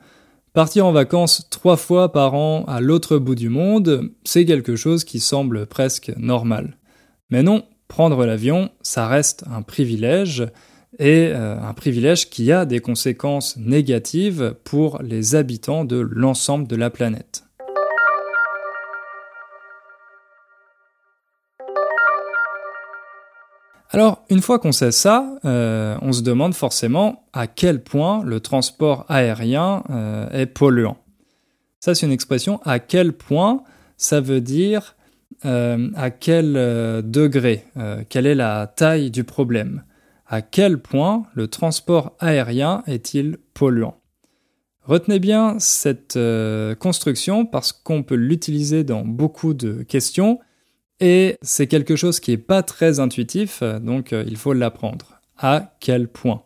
Partir 0.54 0.86
en 0.86 0.92
vacances 0.92 1.48
trois 1.50 1.78
fois 1.78 2.12
par 2.12 2.36
an 2.36 2.64
à 2.68 2.80
l'autre 2.80 3.18
bout 3.18 3.34
du 3.34 3.50
monde, 3.50 4.12
c'est 4.24 4.46
quelque 4.46 4.76
chose 4.76 5.04
qui 5.04 5.20
semble 5.20 5.66
presque 5.66 6.14
normal. 6.16 6.78
Mais 7.32 7.42
non, 7.42 7.64
prendre 7.88 8.24
l'avion, 8.24 8.70
ça 8.84 9.08
reste 9.08 9.44
un 9.50 9.64
privilège, 9.64 10.46
et 11.00 11.32
euh, 11.34 11.60
un 11.60 11.74
privilège 11.74 12.30
qui 12.30 12.52
a 12.52 12.66
des 12.66 12.82
conséquences 12.82 13.58
négatives 13.58 14.56
pour 14.64 15.02
les 15.02 15.34
habitants 15.34 15.86
de 15.86 15.98
l'ensemble 15.98 16.68
de 16.68 16.76
la 16.76 16.92
planète. 16.92 17.46
Alors, 23.96 24.26
une 24.32 24.42
fois 24.42 24.58
qu'on 24.58 24.72
sait 24.72 24.92
ça, 24.92 25.38
euh, 25.46 25.96
on 26.02 26.12
se 26.14 26.24
demande 26.24 26.56
forcément 26.56 27.28
à 27.32 27.46
quel 27.46 27.84
point 27.84 28.24
le 28.24 28.40
transport 28.40 29.06
aérien 29.08 29.84
euh, 29.92 30.28
est 30.32 30.48
polluant. 30.48 30.98
Ça, 31.80 31.94
c'est 31.94 32.08
une 32.08 32.12
expression 32.12 32.60
à 32.66 32.80
quel 32.80 33.14
point, 33.14 33.62
ça 33.98 34.20
veut 34.20 34.42
dire 34.42 34.96
euh, 35.46 35.92
à 35.96 36.10
quel 36.10 36.54
degré, 37.06 37.66
quelle 38.10 38.26
est 38.26 38.34
la 38.36 38.66
taille 38.66 39.12
du 39.12 39.24
problème, 39.24 39.84
à 40.26 40.42
quel 40.42 40.80
point 40.80 41.28
le 41.36 41.48
transport 41.48 42.16
aérien 42.20 42.82
est-il 42.88 43.38
polluant? 43.54 44.00
Retenez 44.86 45.20
bien 45.20 45.58
cette 45.60 46.18
construction 46.80 47.46
parce 47.46 47.72
qu'on 47.72 48.02
peut 48.02 48.16
l'utiliser 48.16 48.84
dans 48.84 49.06
beaucoup 49.06 49.54
de 49.54 49.84
questions 49.84 50.40
et 51.06 51.38
c'est 51.42 51.68
quelque 51.68 51.98
chose 51.98 52.22
qui 52.22 52.32
n'est 52.32 52.38
pas 52.38 52.64
très 52.64 53.02
intuitif, 53.02 53.62
donc 53.62 54.14
euh, 54.14 54.24
il 54.26 54.38
faut 54.38 54.54
l'apprendre. 54.54 55.20
À 55.38 55.74
quel 55.82 56.08
point? 56.08 56.44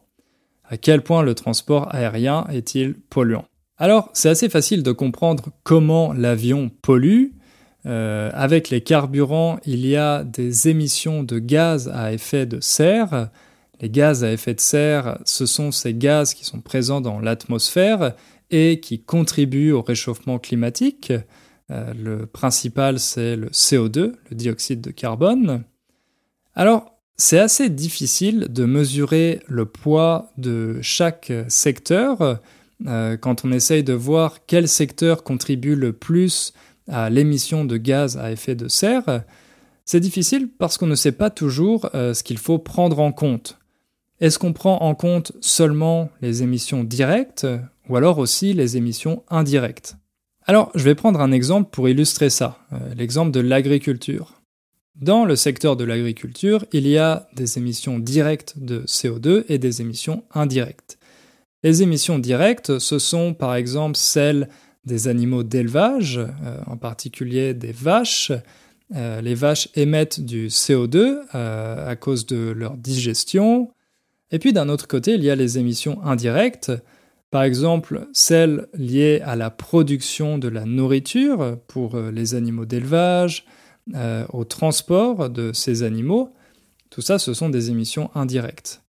À 0.68 0.78
quel 0.78 1.04
point 1.04 1.22
le 1.22 1.36
transport 1.36 1.94
aérien 1.94 2.48
est-il 2.52 2.96
polluant? 2.96 3.46
Alors, 3.78 4.10
c'est 4.14 4.30
assez 4.30 4.50
facile 4.50 4.82
de 4.82 4.92
comprendre 4.92 5.50
comment 5.62 6.12
l'avion 6.12 6.72
pollue. 6.82 7.28
Euh, 7.86 8.32
avec 8.34 8.72
les 8.72 8.82
carburants, 8.82 9.60
il 9.64 9.86
y 9.86 9.96
a 9.96 10.24
des 10.24 10.68
émissions 10.70 11.22
de 11.22 11.38
gaz 11.38 11.88
à 11.94 12.12
effet 12.12 12.48
de 12.48 12.60
serre. 12.60 13.30
Les 13.80 13.92
gaz 13.92 14.24
à 14.24 14.32
effet 14.32 14.56
de 14.56 14.60
serre, 14.60 15.20
ce 15.24 15.46
sont 15.46 15.72
ces 15.72 15.94
gaz 15.94 16.34
qui 16.34 16.46
sont 16.46 16.62
présents 16.62 17.00
dans 17.00 17.20
l'atmosphère 17.20 18.16
et 18.50 18.80
qui 18.80 19.04
contribuent 19.04 19.72
au 19.72 19.84
réchauffement 19.84 20.40
climatique. 20.40 21.14
Euh, 21.69 21.93
le 21.93 22.25
principal, 22.25 23.00
c'est 23.00 23.36
le 23.36 23.47
CO2, 23.47 24.13
le 24.29 24.36
dioxyde 24.36 24.81
de 24.81 24.91
carbone. 24.91 25.63
Alors, 26.55 26.97
c'est 27.17 27.39
assez 27.39 27.69
difficile 27.69 28.47
de 28.50 28.65
mesurer 28.65 29.41
le 29.47 29.65
poids 29.65 30.31
de 30.38 30.79
chaque 30.81 31.31
secteur 31.47 32.39
euh, 32.86 33.17
quand 33.17 33.43
on 33.43 33.51
essaye 33.51 33.83
de 33.83 33.93
voir 33.93 34.45
quel 34.45 34.67
secteur 34.67 35.24
contribue 35.24 35.75
le 35.75 35.93
plus 35.93 36.53
à 36.88 37.09
l'émission 37.09 37.65
de 37.65 37.77
gaz 37.77 38.17
à 38.17 38.31
effet 38.31 38.55
de 38.55 38.67
serre. 38.67 39.24
C'est 39.83 40.00
difficile 40.00 40.47
parce 40.47 40.77
qu'on 40.77 40.88
ne 40.88 40.95
sait 40.95 41.12
pas 41.12 41.29
toujours 41.29 41.89
euh, 41.95 42.13
ce 42.13 42.24
qu'il 42.24 42.38
faut 42.38 42.59
prendre 42.59 43.00
en 43.00 43.12
compte. 43.12 43.57
Est-ce 44.19 44.39
qu'on 44.39 44.53
prend 44.53 44.81
en 44.81 44.95
compte 44.95 45.31
seulement 45.41 46.09
les 46.21 46.43
émissions 46.43 46.83
directes 46.83 47.47
ou 47.89 47.95
alors 47.95 48.19
aussi 48.19 48.53
les 48.53 48.77
émissions 48.77 49.24
indirectes? 49.29 49.95
Alors, 50.50 50.72
je 50.75 50.84
vais 50.86 50.96
prendre 50.96 51.20
un 51.20 51.34
exemple 51.34 51.70
pour 51.72 51.89
illustrer 51.89 52.30
ça, 52.30 52.60
euh, 52.72 52.77
l'exemple 52.96 53.32
de 53.32 53.42
l'agriculture. 53.42 54.42
Dans 54.96 55.25
le 55.25 55.36
secteur 55.36 55.75
de 55.75 55.84
l'agriculture, 55.84 56.66
il 56.72 56.88
y 56.88 56.98
a 56.98 57.27
des 57.36 57.58
émissions 57.58 58.00
directes 58.00 58.54
de 58.58 58.80
CO2 58.88 59.44
et 59.50 59.58
des 59.58 59.82
émissions 59.82 60.24
indirectes. 60.34 60.98
Les 61.63 61.84
émissions 61.84 62.18
directes, 62.18 62.80
ce 62.80 62.98
sont 62.98 63.34
par 63.34 63.56
exemple 63.56 63.98
celles 63.98 64.48
des 64.86 65.10
animaux 65.10 65.44
d'élevage, 65.44 66.18
euh, 66.18 66.62
en 66.66 66.77
particulier 66.77 67.54
des 67.54 67.74
vaches. 67.74 68.32
Euh, 68.96 69.20
les 69.20 69.36
vaches 69.36 69.68
émettent 69.75 70.22
du 70.22 70.48
CO2 70.48 71.20
à 71.34 71.96
cause 71.98 72.25
de 72.25 72.54
leur 72.56 72.77
digestion. 72.77 73.70
Et 74.32 74.39
puis 74.39 74.54
d'un 74.54 74.70
autre 74.70 74.88
côté, 74.88 75.16
il 75.16 75.24
y 75.25 75.30
a 75.30 75.36
les 75.36 75.58
émissions 75.58 76.01
indirectes, 76.06 76.72
par 77.38 77.44
exemple, 77.44 78.08
celles 78.13 78.67
liées 78.74 79.22
à 79.24 79.36
la 79.36 79.51
production 79.51 80.39
de 80.39 80.48
la 80.48 80.65
nourriture 80.65 81.60
pour 81.67 81.94
euh, 81.94 82.10
les 82.10 82.34
animaux 82.34 82.65
d'élevage, 82.65 83.46
euh, 83.94 84.25
au 84.34 84.44
transport 84.44 85.29
de 85.29 85.51
ces 85.53 85.84
animaux, 85.84 86.34
tout 86.89 87.01
ça, 87.01 87.20
ce 87.20 87.36
sont 87.36 87.50
des 87.50 87.70
émissions 87.70 88.10
indirectes. 88.15 88.82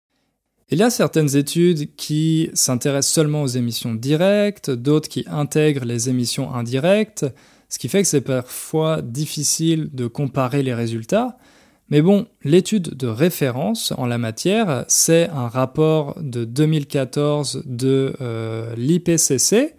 Il 0.69 0.77
y 0.77 0.83
a 0.83 0.89
certaines 0.89 1.35
études 1.35 1.93
qui 1.97 2.49
s'intéressent 2.53 3.13
seulement 3.13 3.41
aux 3.41 3.47
émissions 3.47 3.93
directes, 3.93 4.71
d'autres 4.71 5.09
qui 5.09 5.25
intègrent 5.27 5.83
les 5.83 6.07
émissions 6.07 6.55
indirectes, 6.55 7.25
ce 7.67 7.77
qui 7.77 7.89
fait 7.89 8.01
que 8.01 8.07
c'est 8.07 8.21
parfois 8.21 9.01
difficile 9.01 9.89
de 9.91 10.07
comparer 10.07 10.63
les 10.63 10.73
résultats, 10.73 11.37
mais 11.89 12.01
bon, 12.01 12.27
l'étude 12.43 12.95
de 12.95 13.07
référence 13.07 13.93
en 13.97 14.07
la 14.07 14.17
matière, 14.17 14.83
c'est 14.89 15.29
un 15.29 15.47
rapport 15.47 16.17
de 16.21 16.43
2014 16.43 17.63
de 17.65 18.13
euh, 18.19 18.75
l'IPCC. 18.75 19.73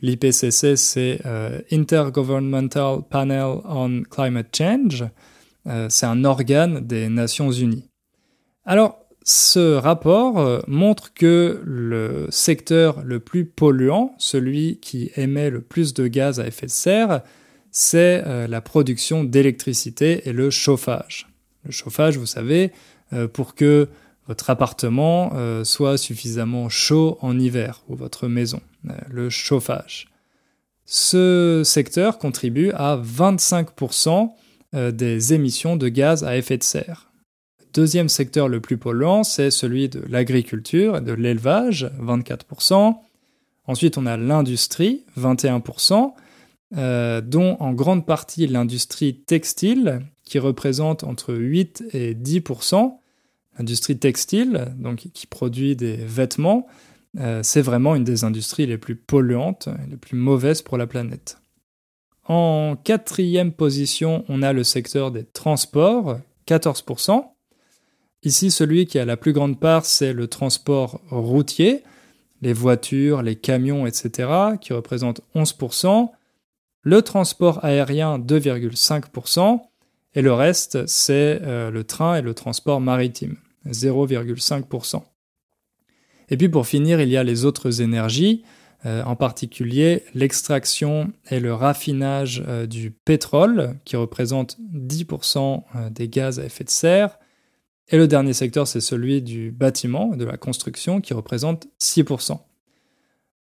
L'IPCC, 0.00 0.76
c'est 0.76 1.20
euh, 1.26 1.60
Intergovernmental 1.72 3.00
Panel 3.10 3.58
on 3.68 4.02
Climate 4.08 4.56
Change. 4.56 5.04
Euh, 5.66 5.88
c'est 5.90 6.06
un 6.06 6.24
organe 6.24 6.86
des 6.86 7.08
Nations 7.08 7.50
Unies. 7.50 7.88
Alors, 8.64 9.00
ce 9.24 9.74
rapport 9.74 10.62
montre 10.68 11.12
que 11.12 11.60
le 11.64 12.28
secteur 12.30 13.02
le 13.04 13.18
plus 13.18 13.44
polluant, 13.44 14.14
celui 14.18 14.78
qui 14.78 15.10
émet 15.16 15.50
le 15.50 15.60
plus 15.60 15.94
de 15.94 16.06
gaz 16.06 16.38
à 16.38 16.46
effet 16.46 16.66
de 16.66 16.70
serre, 16.70 17.22
c'est 17.70 18.48
la 18.48 18.60
production 18.62 19.22
d'électricité 19.22 20.22
et 20.26 20.32
le 20.32 20.48
chauffage. 20.48 21.29
Le 21.64 21.70
chauffage, 21.70 22.16
vous 22.16 22.26
savez, 22.26 22.72
euh, 23.12 23.28
pour 23.28 23.54
que 23.54 23.88
votre 24.28 24.50
appartement 24.50 25.32
euh, 25.34 25.64
soit 25.64 25.98
suffisamment 25.98 26.68
chaud 26.68 27.18
en 27.20 27.38
hiver 27.38 27.82
ou 27.88 27.96
votre 27.96 28.28
maison, 28.28 28.60
euh, 28.88 28.92
le 29.10 29.30
chauffage. 29.30 30.08
Ce 30.86 31.62
secteur 31.64 32.18
contribue 32.18 32.70
à 32.72 32.96
25% 32.96 34.30
des 34.72 35.34
émissions 35.34 35.76
de 35.76 35.88
gaz 35.88 36.22
à 36.22 36.36
effet 36.36 36.56
de 36.56 36.62
serre. 36.62 37.10
Le 37.60 37.66
deuxième 37.74 38.08
secteur 38.08 38.48
le 38.48 38.60
plus 38.60 38.76
polluant, 38.76 39.24
c'est 39.24 39.50
celui 39.50 39.88
de 39.88 40.00
l'agriculture 40.08 40.96
et 40.96 41.00
de 41.00 41.12
l'élevage, 41.12 41.90
24%. 42.00 42.96
Ensuite, 43.66 43.98
on 43.98 44.06
a 44.06 44.16
l'industrie, 44.16 45.04
21%, 45.18 46.12
dont 46.72 47.56
en 47.58 47.72
grande 47.72 48.06
partie 48.06 48.46
l'industrie 48.46 49.16
textile, 49.16 50.02
qui 50.30 50.38
représente 50.38 51.02
entre 51.02 51.34
8 51.34 51.86
et 51.92 52.14
10% 52.14 52.92
industrie 53.58 53.98
textile, 53.98 54.68
donc 54.78 55.08
qui 55.12 55.26
produit 55.26 55.74
des 55.74 55.96
vêtements, 55.96 56.68
euh, 57.18 57.40
c'est 57.42 57.60
vraiment 57.60 57.96
une 57.96 58.04
des 58.04 58.22
industries 58.22 58.64
les 58.64 58.78
plus 58.78 58.94
polluantes 58.94 59.68
et 59.84 59.90
les 59.90 59.96
plus 59.96 60.16
mauvaises 60.16 60.62
pour 60.62 60.78
la 60.78 60.86
planète. 60.86 61.38
En 62.28 62.76
quatrième 62.76 63.50
position, 63.50 64.24
on 64.28 64.42
a 64.42 64.52
le 64.52 64.62
secteur 64.62 65.10
des 65.10 65.24
transports, 65.24 66.20
14%. 66.46 67.24
Ici, 68.22 68.52
celui 68.52 68.86
qui 68.86 69.00
a 69.00 69.04
la 69.04 69.16
plus 69.16 69.32
grande 69.32 69.58
part, 69.58 69.84
c'est 69.84 70.12
le 70.12 70.28
transport 70.28 71.00
routier, 71.10 71.82
les 72.40 72.52
voitures, 72.52 73.22
les 73.22 73.34
camions, 73.34 73.84
etc., 73.84 74.30
qui 74.60 74.72
représentent 74.72 75.22
11%. 75.34 76.08
Le 76.82 77.02
transport 77.02 77.64
aérien, 77.64 78.20
2,5%. 78.20 79.69
Et 80.14 80.22
le 80.22 80.32
reste, 80.32 80.86
c'est 80.86 81.40
euh, 81.42 81.70
le 81.70 81.84
train 81.84 82.16
et 82.16 82.22
le 82.22 82.34
transport 82.34 82.80
maritime, 82.80 83.36
0,5%. 83.68 85.02
Et 86.30 86.36
puis 86.36 86.48
pour 86.48 86.66
finir, 86.66 87.00
il 87.00 87.08
y 87.08 87.16
a 87.16 87.22
les 87.22 87.44
autres 87.44 87.80
énergies, 87.80 88.42
euh, 88.86 89.02
en 89.04 89.14
particulier 89.14 90.04
l'extraction 90.14 91.12
et 91.30 91.38
le 91.38 91.54
raffinage 91.54 92.42
euh, 92.48 92.66
du 92.66 92.90
pétrole, 92.90 93.76
qui 93.84 93.96
représente 93.96 94.58
10% 94.74 95.62
des 95.90 96.08
gaz 96.08 96.40
à 96.40 96.44
effet 96.44 96.64
de 96.64 96.70
serre. 96.70 97.18
Et 97.88 97.96
le 97.96 98.08
dernier 98.08 98.32
secteur, 98.32 98.66
c'est 98.66 98.80
celui 98.80 99.22
du 99.22 99.50
bâtiment, 99.52 100.16
de 100.16 100.24
la 100.24 100.36
construction, 100.36 101.00
qui 101.00 101.14
représente 101.14 101.68
6%. 101.80 102.38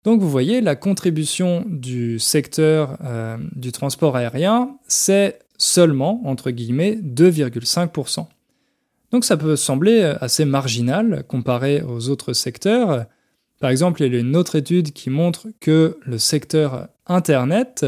Donc 0.05 0.21
vous 0.21 0.31
voyez, 0.31 0.61
la 0.61 0.77
contribution 0.77 1.65
du 1.67 2.19
secteur 2.19 2.99
du 3.55 3.73
transport 3.73 4.17
aérien, 4.17 4.77
c'est 4.87 5.44
seulement, 5.59 6.23
entre 6.25 6.51
guillemets, 6.51 6.99
2,5%. 7.03 8.27
Donc 9.11 9.25
ça 9.25 9.37
peut 9.37 9.57
sembler 9.57 10.03
assez 10.21 10.45
marginal 10.45 11.25
comparé 11.29 11.83
aux 11.83 12.09
autres 12.09 12.33
secteurs. 12.33 13.07
Par 13.61 13.71
exemple, 13.71 14.03
il 14.03 14.13
y 14.13 14.17
a 14.17 14.21
une 14.21 14.37
autre 14.37 14.57
étude 14.57 14.93
qui 14.93 15.11
montre 15.11 15.49
que 15.61 15.99
le 16.05 16.19
secteur 16.19 16.89
Internet 17.07 17.87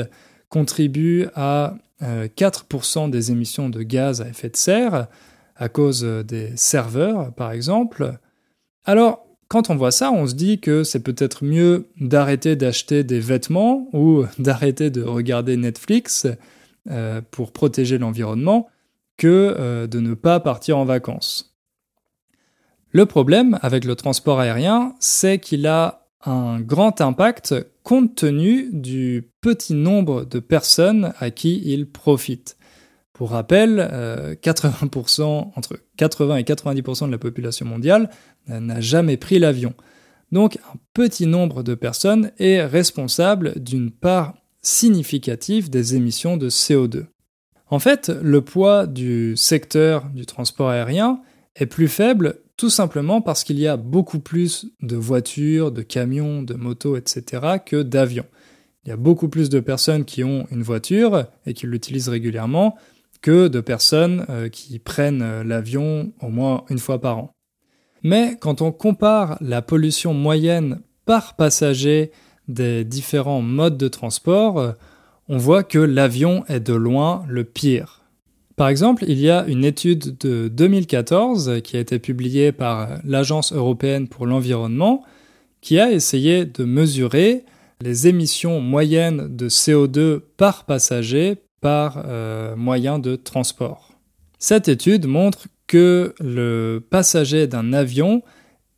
contribue 0.48 1.26
à 1.34 1.74
4% 2.02 3.06
euh, 3.06 3.08
des 3.08 3.32
émissions 3.32 3.68
de 3.68 3.82
gaz 3.82 4.20
à 4.20 4.28
effet 4.28 4.48
de 4.48 4.56
serre 4.56 5.08
à 5.56 5.68
cause 5.68 6.02
des 6.02 6.52
serveurs, 6.56 7.32
par 7.32 7.50
exemple. 7.50 8.18
Alors, 8.84 9.26
quand 9.48 9.70
on 9.70 9.76
voit 9.76 9.90
ça, 9.90 10.10
on 10.12 10.26
se 10.26 10.34
dit 10.34 10.60
que 10.60 10.84
c'est 10.84 11.00
peut-être 11.00 11.44
mieux 11.44 11.88
d'arrêter 12.00 12.56
d'acheter 12.56 13.04
des 13.04 13.20
vêtements 13.20 13.88
ou 13.92 14.24
d'arrêter 14.38 14.90
de 14.90 15.02
regarder 15.02 15.56
Netflix 15.56 16.26
euh, 16.90 17.20
pour 17.30 17.52
protéger 17.52 17.98
l'environnement 17.98 18.68
que 19.16 19.54
euh, 19.58 19.86
de 19.86 20.00
ne 20.00 20.14
pas 20.14 20.40
partir 20.40 20.78
en 20.78 20.84
vacances. 20.84 21.56
Le 22.90 23.06
problème 23.06 23.58
avec 23.62 23.84
le 23.84 23.94
transport 23.94 24.40
aérien, 24.40 24.94
c'est 25.00 25.38
qu'il 25.38 25.66
a 25.66 26.06
un 26.24 26.60
grand 26.60 27.00
impact 27.00 27.54
compte 27.82 28.14
tenu 28.14 28.68
du 28.72 29.30
petit 29.40 29.74
nombre 29.74 30.24
de 30.24 30.38
personnes 30.38 31.12
à 31.18 31.30
qui 31.30 31.62
il 31.64 31.88
profite. 31.88 32.56
Pour 33.12 33.30
rappel, 33.30 33.78
80%, 34.42 35.22
euh, 35.22 35.42
entre 35.56 35.78
80 35.96 36.36
et 36.36 36.42
90% 36.42 37.06
de 37.06 37.12
la 37.12 37.18
population 37.18 37.64
mondiale 37.66 38.10
n'a 38.48 38.80
jamais 38.80 39.16
pris 39.16 39.38
l'avion. 39.38 39.74
Donc 40.32 40.58
un 40.72 40.76
petit 40.92 41.26
nombre 41.26 41.62
de 41.62 41.74
personnes 41.74 42.32
est 42.38 42.64
responsable 42.64 43.60
d'une 43.60 43.90
part 43.90 44.34
significatif 44.66 45.70
des 45.70 45.94
émissions 45.94 46.36
de 46.36 46.50
CO2. 46.50 47.06
En 47.68 47.78
fait, 47.78 48.08
le 48.08 48.40
poids 48.42 48.86
du 48.86 49.36
secteur 49.36 50.06
du 50.12 50.26
transport 50.26 50.70
aérien 50.70 51.20
est 51.54 51.66
plus 51.66 51.88
faible 51.88 52.40
tout 52.56 52.70
simplement 52.70 53.20
parce 53.20 53.44
qu'il 53.44 53.58
y 53.58 53.66
a 53.66 53.76
beaucoup 53.76 54.18
plus 54.18 54.66
de 54.82 54.96
voitures, 54.96 55.70
de 55.70 55.82
camions, 55.82 56.42
de 56.42 56.54
motos, 56.54 56.96
etc. 56.96 57.58
que 57.64 57.82
d'avions. 57.82 58.26
Il 58.84 58.88
y 58.88 58.92
a 58.92 58.96
beaucoup 58.96 59.28
plus 59.28 59.50
de 59.50 59.60
personnes 59.60 60.04
qui 60.04 60.24
ont 60.24 60.46
une 60.50 60.62
voiture 60.62 61.26
et 61.44 61.54
qui 61.54 61.66
l'utilisent 61.66 62.08
régulièrement 62.08 62.76
que 63.20 63.48
de 63.48 63.60
personnes 63.60 64.26
euh, 64.30 64.48
qui 64.48 64.78
prennent 64.78 65.42
l'avion 65.42 66.12
au 66.20 66.28
moins 66.28 66.64
une 66.70 66.78
fois 66.78 67.00
par 67.00 67.18
an. 67.18 67.30
Mais 68.02 68.36
quand 68.40 68.62
on 68.62 68.72
compare 68.72 69.36
la 69.40 69.62
pollution 69.62 70.14
moyenne 70.14 70.80
par 71.04 71.36
passager 71.36 72.10
des 72.48 72.84
différents 72.84 73.42
modes 73.42 73.76
de 73.76 73.88
transport, 73.88 74.58
euh, 74.58 74.72
on 75.28 75.38
voit 75.38 75.64
que 75.64 75.78
l'avion 75.78 76.44
est 76.46 76.60
de 76.60 76.74
loin 76.74 77.24
le 77.28 77.44
pire. 77.44 78.02
Par 78.56 78.68
exemple, 78.68 79.04
il 79.06 79.18
y 79.18 79.28
a 79.28 79.44
une 79.46 79.64
étude 79.64 80.16
de 80.18 80.48
2014 80.48 81.60
qui 81.62 81.76
a 81.76 81.80
été 81.80 81.98
publiée 81.98 82.52
par 82.52 82.88
l'Agence 83.04 83.52
européenne 83.52 84.08
pour 84.08 84.26
l'environnement 84.26 85.04
qui 85.60 85.78
a 85.78 85.90
essayé 85.90 86.44
de 86.46 86.64
mesurer 86.64 87.44
les 87.82 88.06
émissions 88.06 88.60
moyennes 88.60 89.36
de 89.36 89.48
CO2 89.48 90.20
par 90.36 90.64
passager 90.64 91.36
par 91.60 92.04
euh, 92.06 92.56
moyen 92.56 92.98
de 92.98 93.16
transport. 93.16 93.92
Cette 94.38 94.68
étude 94.68 95.06
montre 95.06 95.48
que 95.66 96.14
le 96.20 96.82
passager 96.88 97.46
d'un 97.46 97.72
avion 97.72 98.22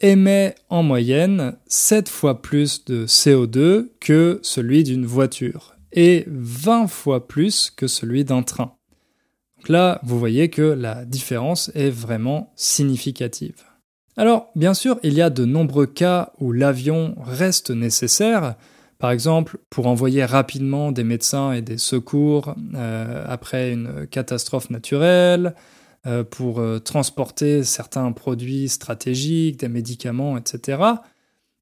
émet 0.00 0.54
en 0.68 0.82
moyenne 0.82 1.56
7 1.66 2.08
fois 2.08 2.40
plus 2.42 2.84
de 2.84 3.06
CO2 3.06 3.88
que 4.00 4.38
celui 4.42 4.84
d'une 4.84 5.06
voiture 5.06 5.76
et 5.92 6.24
20 6.28 6.86
fois 6.86 7.26
plus 7.26 7.70
que 7.70 7.86
celui 7.86 8.24
d'un 8.24 8.42
train. 8.42 8.74
Donc 9.56 9.68
là, 9.68 10.00
vous 10.04 10.18
voyez 10.18 10.50
que 10.50 10.62
la 10.62 11.04
différence 11.04 11.70
est 11.74 11.90
vraiment 11.90 12.52
significative. 12.54 13.64
Alors, 14.16 14.50
bien 14.54 14.74
sûr, 14.74 14.98
il 15.02 15.14
y 15.14 15.22
a 15.22 15.30
de 15.30 15.44
nombreux 15.44 15.86
cas 15.86 16.32
où 16.40 16.52
l'avion 16.52 17.16
reste 17.24 17.70
nécessaire, 17.70 18.54
par 18.98 19.10
exemple 19.10 19.58
pour 19.70 19.86
envoyer 19.86 20.24
rapidement 20.24 20.92
des 20.92 21.04
médecins 21.04 21.52
et 21.52 21.62
des 21.62 21.78
secours 21.78 22.54
euh, 22.74 23.24
après 23.28 23.72
une 23.72 24.06
catastrophe 24.08 24.70
naturelle, 24.70 25.54
pour 26.24 26.60
euh, 26.60 26.78
transporter 26.78 27.64
certains 27.64 28.12
produits 28.12 28.68
stratégiques, 28.68 29.58
des 29.58 29.68
médicaments, 29.68 30.38
etc. 30.38 30.82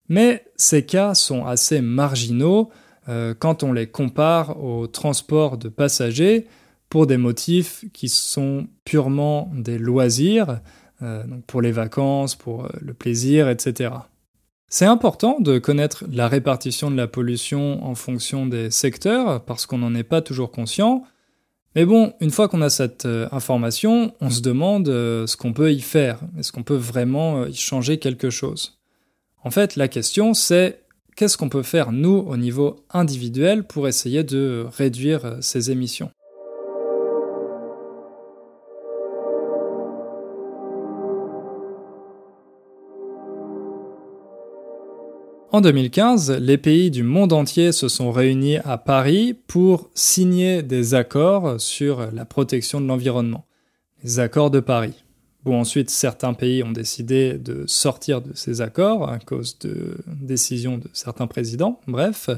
Mais 0.09 0.45
ces 0.57 0.85
cas 0.85 1.15
sont 1.15 1.47
assez 1.47 1.81
marginaux 1.81 2.71
euh, 3.09 3.35
quand 3.39 3.63
on 3.63 3.73
les 3.73 3.87
compare 3.87 4.63
au 4.63 4.87
transport 4.87 5.59
de 5.59 5.69
passagers 5.69 6.47
pour 6.89 7.07
des 7.07 7.17
motifs 7.17 7.85
qui 7.93 8.09
sont 8.09 8.69
purement 8.85 9.51
des 9.55 9.79
loisirs, 9.79 10.61
pour 11.47 11.61
les 11.61 11.73
vacances, 11.73 12.37
pour 12.37 12.69
le 12.81 12.95
plaisir, 12.95 13.51
etc. 13.51 13.91
C'est 14.69 14.87
important 14.87 15.39
de 15.41 15.59
connaître 15.59 16.05
la 16.11 16.27
répartition 16.27 16.91
de 16.91 16.97
la 16.97 17.07
pollution 17.07 17.85
en 17.85 17.95
fonction 17.95 18.47
des 18.47 18.71
secteurs 18.71 19.45
parce 19.45 19.67
qu'on 19.67 19.79
n'en 19.79 19.95
est 19.95 20.05
pas 20.05 20.23
toujours 20.23 20.51
conscient. 20.51 21.05
Mais 21.77 21.85
bon, 21.85 22.15
une 22.21 22.31
fois 22.31 22.49
qu'on 22.49 22.63
a 22.63 22.71
cette 22.71 23.05
euh, 23.05 23.29
information, 23.33 24.15
on 24.23 24.31
se 24.31 24.41
demande 24.41 24.89
euh, 24.89 25.27
ce 25.27 25.37
qu'on 25.37 25.53
peut 25.53 25.75
y 25.75 25.83
faire. 25.83 26.21
Est-ce 26.39 26.51
qu'on 26.51 26.63
peut 26.63 26.75
vraiment 26.75 27.43
euh, 27.43 27.51
y 27.51 27.55
changer 27.55 27.99
quelque 27.99 28.31
chose? 28.31 28.79
En 29.45 29.51
fait, 29.51 29.77
la 29.77 29.87
question 29.87 30.33
c'est 30.33 30.81
qu'est-ce 31.17 31.37
qu'on 31.37 31.51
peut 31.51 31.63
faire 31.63 31.93
nous 31.93 32.17
au 32.17 32.39
niveau 32.39 32.77
individuel 32.89 33.63
pour 33.63 33.89
essayer 33.89 34.25
de 34.25 34.65
réduire 34.75 35.37
ces 35.43 35.71
émissions? 35.71 36.11
En 45.57 45.63
2015, 45.63 46.33
les 46.33 46.59
pays 46.59 46.91
du 46.91 47.03
monde 47.03 47.33
entier 47.33 47.73
se 47.73 47.89
sont 47.89 48.13
réunis 48.13 48.59
à 48.59 48.77
Paris 48.77 49.35
pour 49.47 49.89
signer 49.95 50.63
des 50.63 50.93
accords 50.93 51.59
sur 51.59 52.13
la 52.13 52.27
protection 52.27 52.79
de 52.79 52.87
l'environnement. 52.87 53.47
Les 54.05 54.21
accords 54.21 54.51
de 54.51 54.61
Paris. 54.61 55.03
Bon, 55.45 55.59
ensuite, 55.59 55.89
certains 55.89 56.35
pays 56.35 56.63
ont 56.63 56.73
décidé 56.73 57.39
de 57.39 57.65
sortir 57.67 58.21
de 58.21 58.33
ces 58.35 58.61
accords 58.61 59.09
à 59.09 59.19
cause 59.19 59.59
de 59.61 59.97
décisions 60.07 60.77
de 60.77 60.91
certains 60.93 61.27
présidents. 61.27 61.81
Bref, 61.87 62.29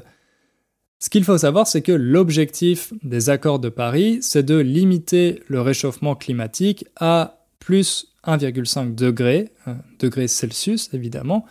ce 1.00 1.10
qu'il 1.10 1.24
faut 1.24 1.38
savoir, 1.38 1.66
c'est 1.66 1.82
que 1.82 1.90
l'objectif 1.90 2.92
des 3.02 3.30
accords 3.30 3.58
de 3.58 3.68
Paris, 3.68 4.18
c'est 4.20 4.44
de 4.44 4.58
limiter 4.58 5.42
le 5.48 5.60
réchauffement 5.60 6.14
climatique 6.14 6.86
à 6.94 7.48
plus 7.58 8.14
1,5 8.24 8.94
degré, 8.94 9.50
degrés 9.98 10.28
Celsius 10.28 10.90
évidemment, 10.94 11.46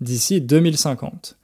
d'ici 0.00 0.40
2050. 0.40 1.38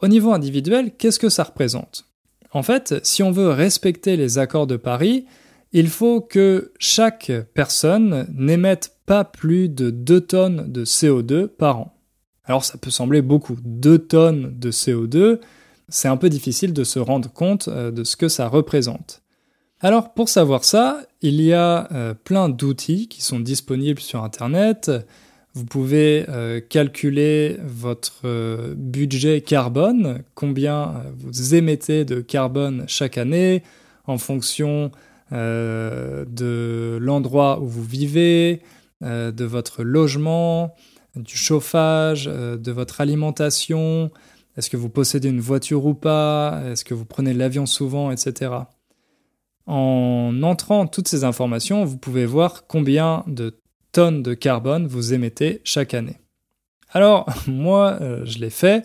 Au 0.00 0.08
niveau 0.08 0.32
individuel, 0.32 0.92
qu'est-ce 0.96 1.18
que 1.18 1.28
ça 1.28 1.44
représente? 1.44 2.06
En 2.52 2.62
fait, 2.62 2.94
si 3.02 3.22
on 3.22 3.30
veut 3.30 3.50
respecter 3.50 4.16
les 4.16 4.38
accords 4.38 4.66
de 4.66 4.76
Paris, 4.76 5.26
il 5.72 5.88
faut 5.88 6.20
que 6.20 6.72
chaque 6.78 7.32
personne 7.54 8.26
n'émette 8.34 8.96
pas 9.06 9.24
plus 9.24 9.68
de 9.68 9.90
2 9.90 10.20
tonnes 10.20 10.70
de 10.70 10.84
CO2 10.84 11.46
par 11.46 11.78
an. 11.78 11.94
Alors 12.44 12.64
ça 12.64 12.76
peut 12.76 12.90
sembler 12.90 13.22
beaucoup, 13.22 13.56
2 13.62 13.98
tonnes 13.98 14.58
de 14.58 14.70
CO2, 14.70 15.40
c'est 15.88 16.08
un 16.08 16.16
peu 16.16 16.28
difficile 16.28 16.72
de 16.72 16.84
se 16.84 16.98
rendre 16.98 17.30
compte 17.30 17.68
euh, 17.68 17.90
de 17.90 18.04
ce 18.04 18.16
que 18.16 18.28
ça 18.28 18.48
représente. 18.48 19.22
Alors 19.80 20.12
pour 20.12 20.28
savoir 20.28 20.64
ça, 20.64 21.02
il 21.22 21.40
y 21.40 21.52
a 21.52 21.88
euh, 21.92 22.14
plein 22.14 22.48
d'outils 22.48 23.08
qui 23.08 23.22
sont 23.22 23.40
disponibles 23.40 24.00
sur 24.00 24.22
Internet. 24.24 24.90
Vous 25.54 25.66
pouvez 25.66 26.24
euh, 26.28 26.60
calculer 26.60 27.58
votre 27.62 28.22
euh, 28.24 28.74
budget 28.76 29.42
carbone, 29.42 30.22
combien 30.34 31.04
vous 31.16 31.54
émettez 31.54 32.04
de 32.04 32.20
carbone 32.20 32.84
chaque 32.86 33.18
année 33.18 33.62
en 34.06 34.18
fonction 34.18 34.90
de 35.30 36.98
l'endroit 37.00 37.58
où 37.60 37.66
vous 37.66 37.84
vivez, 37.84 38.60
de 39.00 39.44
votre 39.44 39.82
logement, 39.82 40.74
du 41.16 41.36
chauffage, 41.36 42.26
de 42.26 42.70
votre 42.70 43.00
alimentation, 43.00 44.10
est-ce 44.56 44.68
que 44.68 44.76
vous 44.76 44.90
possédez 44.90 45.30
une 45.30 45.40
voiture 45.40 45.86
ou 45.86 45.94
pas, 45.94 46.62
est-ce 46.66 46.84
que 46.84 46.92
vous 46.92 47.06
prenez 47.06 47.32
l'avion 47.32 47.64
souvent, 47.64 48.10
etc. 48.10 48.50
En 49.66 50.42
entrant 50.42 50.86
toutes 50.86 51.08
ces 51.08 51.24
informations, 51.24 51.84
vous 51.84 51.96
pouvez 51.96 52.26
voir 52.26 52.66
combien 52.66 53.24
de 53.26 53.61
tonnes 53.92 54.22
de 54.22 54.34
carbone 54.34 54.86
vous 54.86 55.14
émettez 55.14 55.60
chaque 55.64 55.94
année. 55.94 56.18
Alors, 56.90 57.26
moi, 57.46 57.98
euh, 58.00 58.24
je 58.24 58.38
l'ai 58.38 58.50
fait 58.50 58.84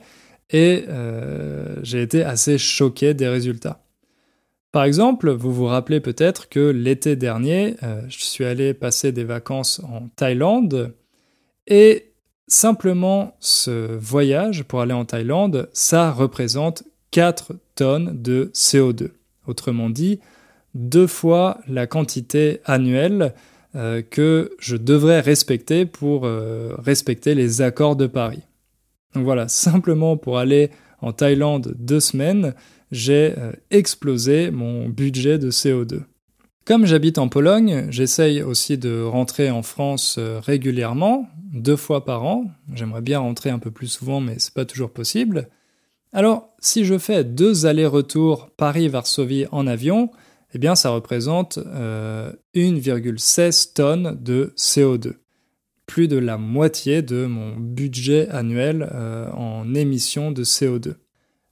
et 0.49 0.85
euh, 0.87 1.75
j'ai 1.83 2.01
été 2.01 2.23
assez 2.23 2.57
choqué 2.57 3.13
des 3.13 3.27
résultats. 3.27 3.83
Par 4.71 4.83
exemple, 4.83 5.31
vous 5.31 5.53
vous 5.53 5.65
rappelez 5.65 5.99
peut-être 5.99 6.49
que 6.49 6.69
l'été 6.69 7.15
dernier, 7.15 7.75
euh, 7.83 8.01
je 8.09 8.23
suis 8.23 8.45
allé 8.45 8.73
passer 8.73 9.11
des 9.11 9.23
vacances 9.23 9.81
en 9.83 10.07
Thaïlande 10.15 10.93
et 11.67 12.11
simplement 12.47 13.35
ce 13.39 13.95
voyage 13.97 14.63
pour 14.63 14.81
aller 14.81 14.93
en 14.93 15.05
Thaïlande, 15.05 15.69
ça 15.73 16.11
représente 16.11 16.83
4 17.11 17.53
tonnes 17.75 18.21
de 18.21 18.51
CO2. 18.53 19.11
Autrement 19.47 19.89
dit, 19.89 20.19
deux 20.75 21.07
fois 21.07 21.59
la 21.67 21.87
quantité 21.87 22.61
annuelle 22.65 23.33
euh, 23.77 24.01
que 24.01 24.55
je 24.57 24.75
devrais 24.75 25.19
respecter 25.19 25.85
pour 25.85 26.25
euh, 26.25 26.73
respecter 26.79 27.35
les 27.35 27.61
accords 27.61 27.95
de 27.95 28.07
Paris. 28.07 28.41
Donc 29.13 29.23
voilà, 29.23 29.47
simplement 29.47 30.17
pour 30.17 30.39
aller 30.39 30.71
en 30.99 31.13
Thaïlande 31.13 31.75
deux 31.77 31.99
semaines, 31.99 32.55
j'ai 32.91 33.35
euh, 33.37 33.51
explosé 33.69 34.49
mon 34.49 34.89
budget 34.89 35.37
de 35.37 35.51
CO2. 35.51 36.01
Comme 36.65 36.87
j'habite 36.87 37.19
en 37.19 37.29
Pologne, 37.29 37.85
j'essaye 37.91 38.41
aussi 38.41 38.79
de 38.79 39.03
rentrer 39.03 39.51
en 39.51 39.61
France 39.61 40.17
régulièrement, 40.19 41.29
deux 41.53 41.75
fois 41.75 42.03
par 42.03 42.25
an. 42.25 42.45
J'aimerais 42.73 43.01
bien 43.01 43.19
rentrer 43.19 43.51
un 43.51 43.59
peu 43.59 43.69
plus 43.69 43.87
souvent, 43.87 44.19
mais 44.21 44.39
c'est 44.39 44.55
pas 44.55 44.65
toujours 44.65 44.89
possible. 44.89 45.49
Alors, 46.13 46.49
si 46.59 46.83
je 46.83 46.97
fais 46.97 47.23
deux 47.23 47.67
allers-retours 47.67 48.49
Paris-Varsovie 48.57 49.45
en 49.51 49.67
avion, 49.67 50.09
eh 50.53 50.57
bien 50.57 50.75
ça 50.75 50.89
représente 50.89 51.57
1,16 51.57 51.67
euh, 52.55 53.73
tonnes 53.73 54.17
de 54.21 54.53
CO2. 54.57 55.13
Plus 55.85 56.07
de 56.07 56.17
la 56.17 56.37
moitié 56.37 57.01
de 57.01 57.25
mon 57.25 57.55
budget 57.55 58.27
annuel 58.29 58.89
euh, 58.93 59.29
en 59.31 59.73
émissions 59.73 60.31
de 60.31 60.43
CO2. 60.43 60.95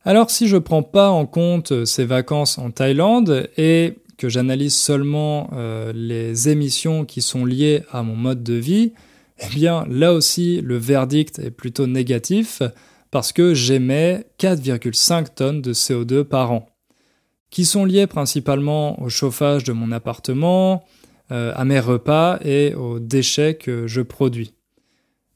Alors 0.03 0.29
si 0.29 0.47
je 0.47 0.55
ne 0.55 0.60
prends 0.60 0.84
pas 0.84 1.10
en 1.10 1.25
compte 1.25 1.86
ces 1.86 2.05
vacances 2.05 2.58
en 2.58 2.71
Thaïlande 2.71 3.49
et 3.58 3.95
que 4.17 4.29
j'analyse 4.29 4.75
seulement 4.75 5.49
euh, 5.53 5.91
les 5.93 6.49
émissions 6.49 7.05
qui 7.05 7.21
sont 7.21 7.45
liées 7.45 7.84
à 7.91 8.03
mon 8.03 8.15
mode 8.15 8.43
de 8.43 8.53
vie, 8.53 8.93
eh 9.39 9.47
bien 9.53 9.86
là 9.89 10.13
aussi 10.13 10.62
le 10.62 10.77
verdict 10.77 11.39
est 11.39 11.51
plutôt 11.51 11.88
négatif 11.88 12.62
parce 13.12 13.34
que 13.34 13.53
j'émets 13.53 14.25
4,5 14.39 15.34
tonnes 15.36 15.62
de 15.62 15.73
CO2 15.73 16.23
par 16.23 16.51
an 16.51 16.75
qui 17.56 17.63
sont 17.63 17.86
liés 17.86 18.06
principalement 18.06 19.02
au 19.02 19.08
chauffage 19.08 19.63
de 19.63 19.72
mon 19.72 19.94
appartement, 19.94 20.84
euh, 21.32 21.54
à 21.56 21.63
mes 21.63 21.80
repas 21.80 22.38
et 22.44 22.76
aux 22.76 23.00
déchets 23.00 23.54
que 23.56 23.88
je 23.88 24.02
produis. 24.02 24.54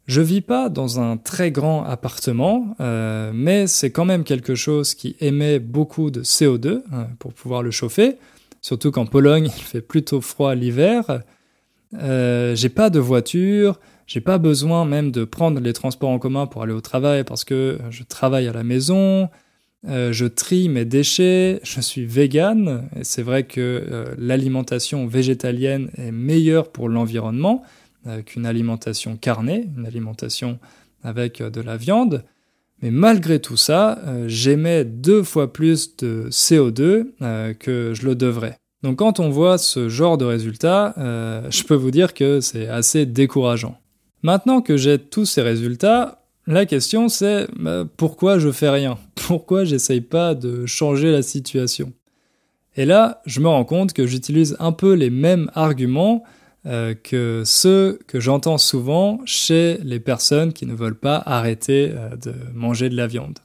Je 0.05 0.19
vis 0.19 0.41
pas 0.41 0.67
dans 0.67 0.99
un 0.99 1.15
très 1.15 1.49
grand 1.49 1.85
appartement, 1.85 2.75
euh, 2.81 3.31
mais 3.33 3.67
c'est 3.67 3.91
quand 3.91 4.03
même 4.03 4.25
quelque 4.25 4.53
chose 4.53 4.95
qui 4.95 5.15
émet 5.21 5.59
beaucoup 5.59 6.11
de 6.11 6.21
CO2 6.21 6.67
euh, 6.67 6.81
pour 7.19 7.33
pouvoir 7.33 7.63
le 7.63 7.71
chauffer, 7.71 8.17
surtout 8.59 8.91
qu'en 8.91 9.05
Pologne 9.05 9.45
il 9.45 9.63
fait 9.63 9.79
plutôt 9.79 10.19
froid 10.19 10.55
l'hiver. 10.55 11.21
j'ai 11.93 12.69
pas 12.69 12.89
de 12.89 12.99
voiture, 12.99 13.79
j'ai 14.07 14.19
pas 14.19 14.39
besoin 14.39 14.83
même 14.83 15.11
de 15.11 15.23
prendre 15.23 15.61
les 15.61 15.71
transports 15.71 16.09
en 16.09 16.19
commun 16.19 16.47
pour 16.47 16.63
aller 16.63 16.73
au 16.73 16.81
travail 16.81 17.23
parce 17.23 17.45
que 17.45 17.79
je 17.89 18.03
travaille 18.03 18.49
à 18.49 18.51
la 18.51 18.63
maison. 18.63 19.29
Euh, 19.87 20.11
je 20.11 20.25
trie 20.25 20.67
mes 20.67 20.83
déchets, 20.83 21.61
je 21.63 21.79
suis 21.79 22.05
vegan, 22.05 22.89
et 22.97 23.03
c'est 23.03 23.21
vrai 23.21 23.43
que 23.43 23.59
euh, 23.59 24.13
l'alimentation 24.17 25.07
végétalienne 25.07 25.89
est 25.97 26.11
meilleure 26.11 26.69
pour 26.69 26.89
l'environnement 26.89 27.63
euh, 28.07 28.21
qu'une 28.21 28.45
alimentation 28.45 29.15
carnée, 29.15 29.69
une 29.77 29.85
alimentation 29.85 30.59
avec 31.01 31.41
de 31.41 31.61
la 31.61 31.77
viande. 31.77 32.25
Mais 32.81 32.91
malgré 32.91 33.39
tout 33.39 33.57
ça, 33.57 34.01
j'émets 34.27 34.85
deux 34.85 35.23
fois 35.23 35.51
plus 35.51 35.97
de 35.97 36.27
CO2 36.29 37.07
que 37.57 37.93
je 37.93 38.05
le 38.05 38.15
devrais. 38.15 38.57
Donc 38.83 38.99
quand 38.99 39.19
on 39.19 39.29
voit 39.29 39.57
ce 39.57 39.89
genre 39.89 40.17
de 40.17 40.23
résultats, 40.23 40.93
je 40.97 41.63
peux 41.63 41.75
vous 41.75 41.91
dire 41.91 42.13
que 42.13 42.39
c'est 42.39 42.69
assez 42.69 43.05
décourageant. 43.05 43.77
Maintenant 44.23 44.61
que 44.61 44.77
j'ai 44.77 44.97
tous 44.97 45.25
ces 45.25 45.41
résultats, 45.41 46.18
la 46.53 46.65
question 46.65 47.09
c'est 47.09 47.47
bah, 47.57 47.85
pourquoi 47.97 48.39
je 48.39 48.51
fais 48.51 48.69
rien? 48.69 48.97
Pourquoi 49.15 49.63
j'essaye 49.63 50.01
pas 50.01 50.35
de 50.35 50.65
changer 50.65 51.11
la 51.11 51.21
situation? 51.21 51.93
Et 52.75 52.85
là, 52.85 53.21
je 53.25 53.39
me 53.39 53.47
rends 53.47 53.65
compte 53.65 53.93
que 53.93 54.07
j'utilise 54.07 54.55
un 54.59 54.71
peu 54.71 54.93
les 54.93 55.09
mêmes 55.09 55.51
arguments 55.53 56.23
euh, 56.65 56.93
que 56.93 57.43
ceux 57.45 57.99
que 58.07 58.19
j'entends 58.19 58.57
souvent 58.57 59.19
chez 59.25 59.79
les 59.83 59.99
personnes 59.99 60.53
qui 60.53 60.65
ne 60.65 60.73
veulent 60.73 60.99
pas 60.99 61.21
arrêter 61.25 61.91
euh, 61.93 62.15
de 62.15 62.33
manger 62.53 62.89
de 62.89 62.95
la 62.95 63.07
viande. 63.07 63.39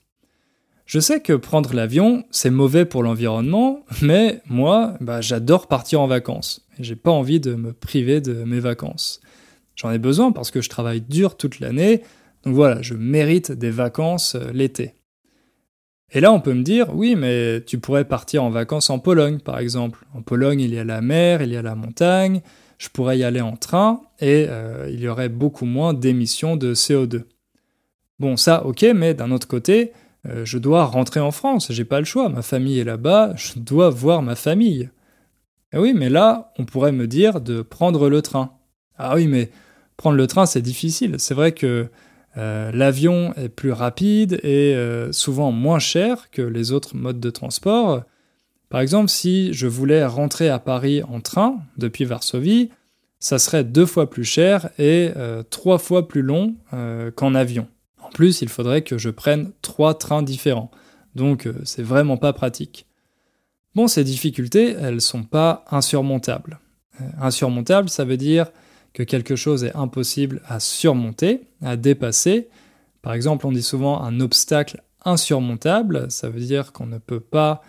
Je 0.86 1.00
sais 1.00 1.20
que 1.20 1.32
prendre 1.32 1.74
l'avion, 1.74 2.24
c'est 2.30 2.50
mauvais 2.50 2.84
pour 2.84 3.02
l'environnement, 3.02 3.84
mais 4.02 4.42
moi, 4.48 4.94
bah, 5.00 5.20
j'adore 5.20 5.66
partir 5.66 6.00
en 6.00 6.06
vacances. 6.06 6.66
J'ai 6.78 6.96
pas 6.96 7.10
envie 7.10 7.40
de 7.40 7.54
me 7.54 7.72
priver 7.72 8.20
de 8.20 8.44
mes 8.44 8.60
vacances. 8.60 9.20
J'en 9.76 9.90
ai 9.90 9.98
besoin 9.98 10.30
parce 10.30 10.50
que 10.50 10.60
je 10.60 10.68
travaille 10.68 11.00
dur 11.00 11.36
toute 11.36 11.60
l'année, 11.60 12.02
donc 12.44 12.54
voilà, 12.54 12.82
je 12.82 12.94
mérite 12.94 13.52
des 13.52 13.70
vacances 13.70 14.34
euh, 14.34 14.50
l'été. 14.52 14.94
Et 16.12 16.20
là, 16.20 16.32
on 16.32 16.40
peut 16.40 16.54
me 16.54 16.62
dire, 16.62 16.94
oui, 16.94 17.16
mais 17.16 17.62
tu 17.64 17.78
pourrais 17.78 18.04
partir 18.04 18.44
en 18.44 18.50
vacances 18.50 18.90
en 18.90 18.98
Pologne, 18.98 19.40
par 19.40 19.58
exemple. 19.58 20.06
En 20.14 20.22
Pologne, 20.22 20.60
il 20.60 20.72
y 20.72 20.78
a 20.78 20.84
la 20.84 21.00
mer, 21.00 21.42
il 21.42 21.50
y 21.50 21.56
a 21.56 21.62
la 21.62 21.74
montagne, 21.74 22.40
je 22.78 22.88
pourrais 22.88 23.18
y 23.18 23.24
aller 23.24 23.40
en 23.40 23.56
train, 23.56 24.02
et 24.20 24.46
euh, 24.48 24.88
il 24.92 25.00
y 25.00 25.08
aurait 25.08 25.28
beaucoup 25.28 25.64
moins 25.64 25.92
d'émissions 25.92 26.56
de 26.56 26.74
CO2. 26.74 27.24
Bon, 28.20 28.36
ça, 28.36 28.64
ok, 28.64 28.86
mais 28.94 29.14
d'un 29.14 29.32
autre 29.32 29.48
côté, 29.48 29.92
euh, 30.26 30.44
je 30.44 30.58
dois 30.58 30.84
rentrer 30.84 31.20
en 31.20 31.32
France, 31.32 31.72
j'ai 31.72 31.84
pas 31.84 31.98
le 31.98 32.04
choix, 32.04 32.28
ma 32.28 32.42
famille 32.42 32.78
est 32.78 32.84
là-bas, 32.84 33.34
je 33.36 33.58
dois 33.58 33.90
voir 33.90 34.22
ma 34.22 34.36
famille. 34.36 34.90
Et 35.72 35.78
oui, 35.78 35.94
mais 35.94 36.10
là, 36.10 36.52
on 36.58 36.64
pourrait 36.64 36.92
me 36.92 37.08
dire 37.08 37.40
de 37.40 37.60
prendre 37.60 38.08
le 38.08 38.22
train. 38.22 38.52
Ah 38.96 39.16
oui, 39.16 39.26
mais 39.26 39.50
prendre 39.96 40.16
le 40.16 40.28
train, 40.28 40.46
c'est 40.46 40.62
difficile. 40.62 41.16
C'est 41.18 41.34
vrai 41.34 41.50
que 41.50 41.88
euh, 42.36 42.72
l'avion 42.72 43.32
est 43.34 43.48
plus 43.48 43.72
rapide 43.72 44.40
et 44.42 44.74
euh, 44.74 45.12
souvent 45.12 45.52
moins 45.52 45.78
cher 45.78 46.30
que 46.30 46.42
les 46.42 46.72
autres 46.72 46.96
modes 46.96 47.20
de 47.20 47.30
transport. 47.30 48.02
Par 48.70 48.80
exemple, 48.80 49.08
si 49.08 49.52
je 49.52 49.66
voulais 49.66 50.04
rentrer 50.04 50.48
à 50.48 50.58
Paris 50.58 51.02
en 51.04 51.20
train 51.20 51.60
depuis 51.76 52.04
Varsovie, 52.04 52.70
ça 53.20 53.38
serait 53.38 53.62
deux 53.62 53.86
fois 53.86 54.10
plus 54.10 54.24
cher 54.24 54.68
et 54.78 55.12
euh, 55.16 55.42
trois 55.42 55.78
fois 55.78 56.08
plus 56.08 56.22
long 56.22 56.56
qu'en 57.14 57.34
avion. 57.34 57.68
En 58.02 58.10
plus, 58.10 58.42
il 58.42 58.48
faudrait 58.48 58.82
que 58.82 58.98
je 58.98 59.10
prenne 59.10 59.52
trois 59.62 59.94
trains 59.94 60.22
différents. 60.22 60.70
Donc, 61.14 61.48
c'est 61.64 61.82
vraiment 61.82 62.16
pas 62.16 62.32
pratique. 62.32 62.86
Bon, 63.74 63.86
ces 63.86 64.04
difficultés, 64.04 64.74
elles 64.80 65.00
sont 65.00 65.22
pas 65.22 65.64
insurmontables. 65.70 66.58
insurmontables, 67.20 67.88
ça 67.88 68.04
veut 68.04 68.16
dire 68.16 68.50
que 68.94 69.02
quelque 69.02 69.36
chose 69.36 69.64
est 69.64 69.76
impossible 69.76 70.40
à 70.46 70.60
surmonter, 70.60 71.42
à 71.64 71.76
dépasser. 71.76 72.48
Par 73.02 73.14
exemple, 73.14 73.46
on 73.46 73.52
dit 73.52 73.62
souvent 73.62 74.02
un 74.02 74.20
obstacle 74.20 74.82
insurmontable, 75.04 76.10
ça 76.10 76.28
veut 76.28 76.40
dire 76.40 76.72
qu'on 76.72 76.86
ne 76.86 76.98
peut 76.98 77.20
pas 77.20 77.62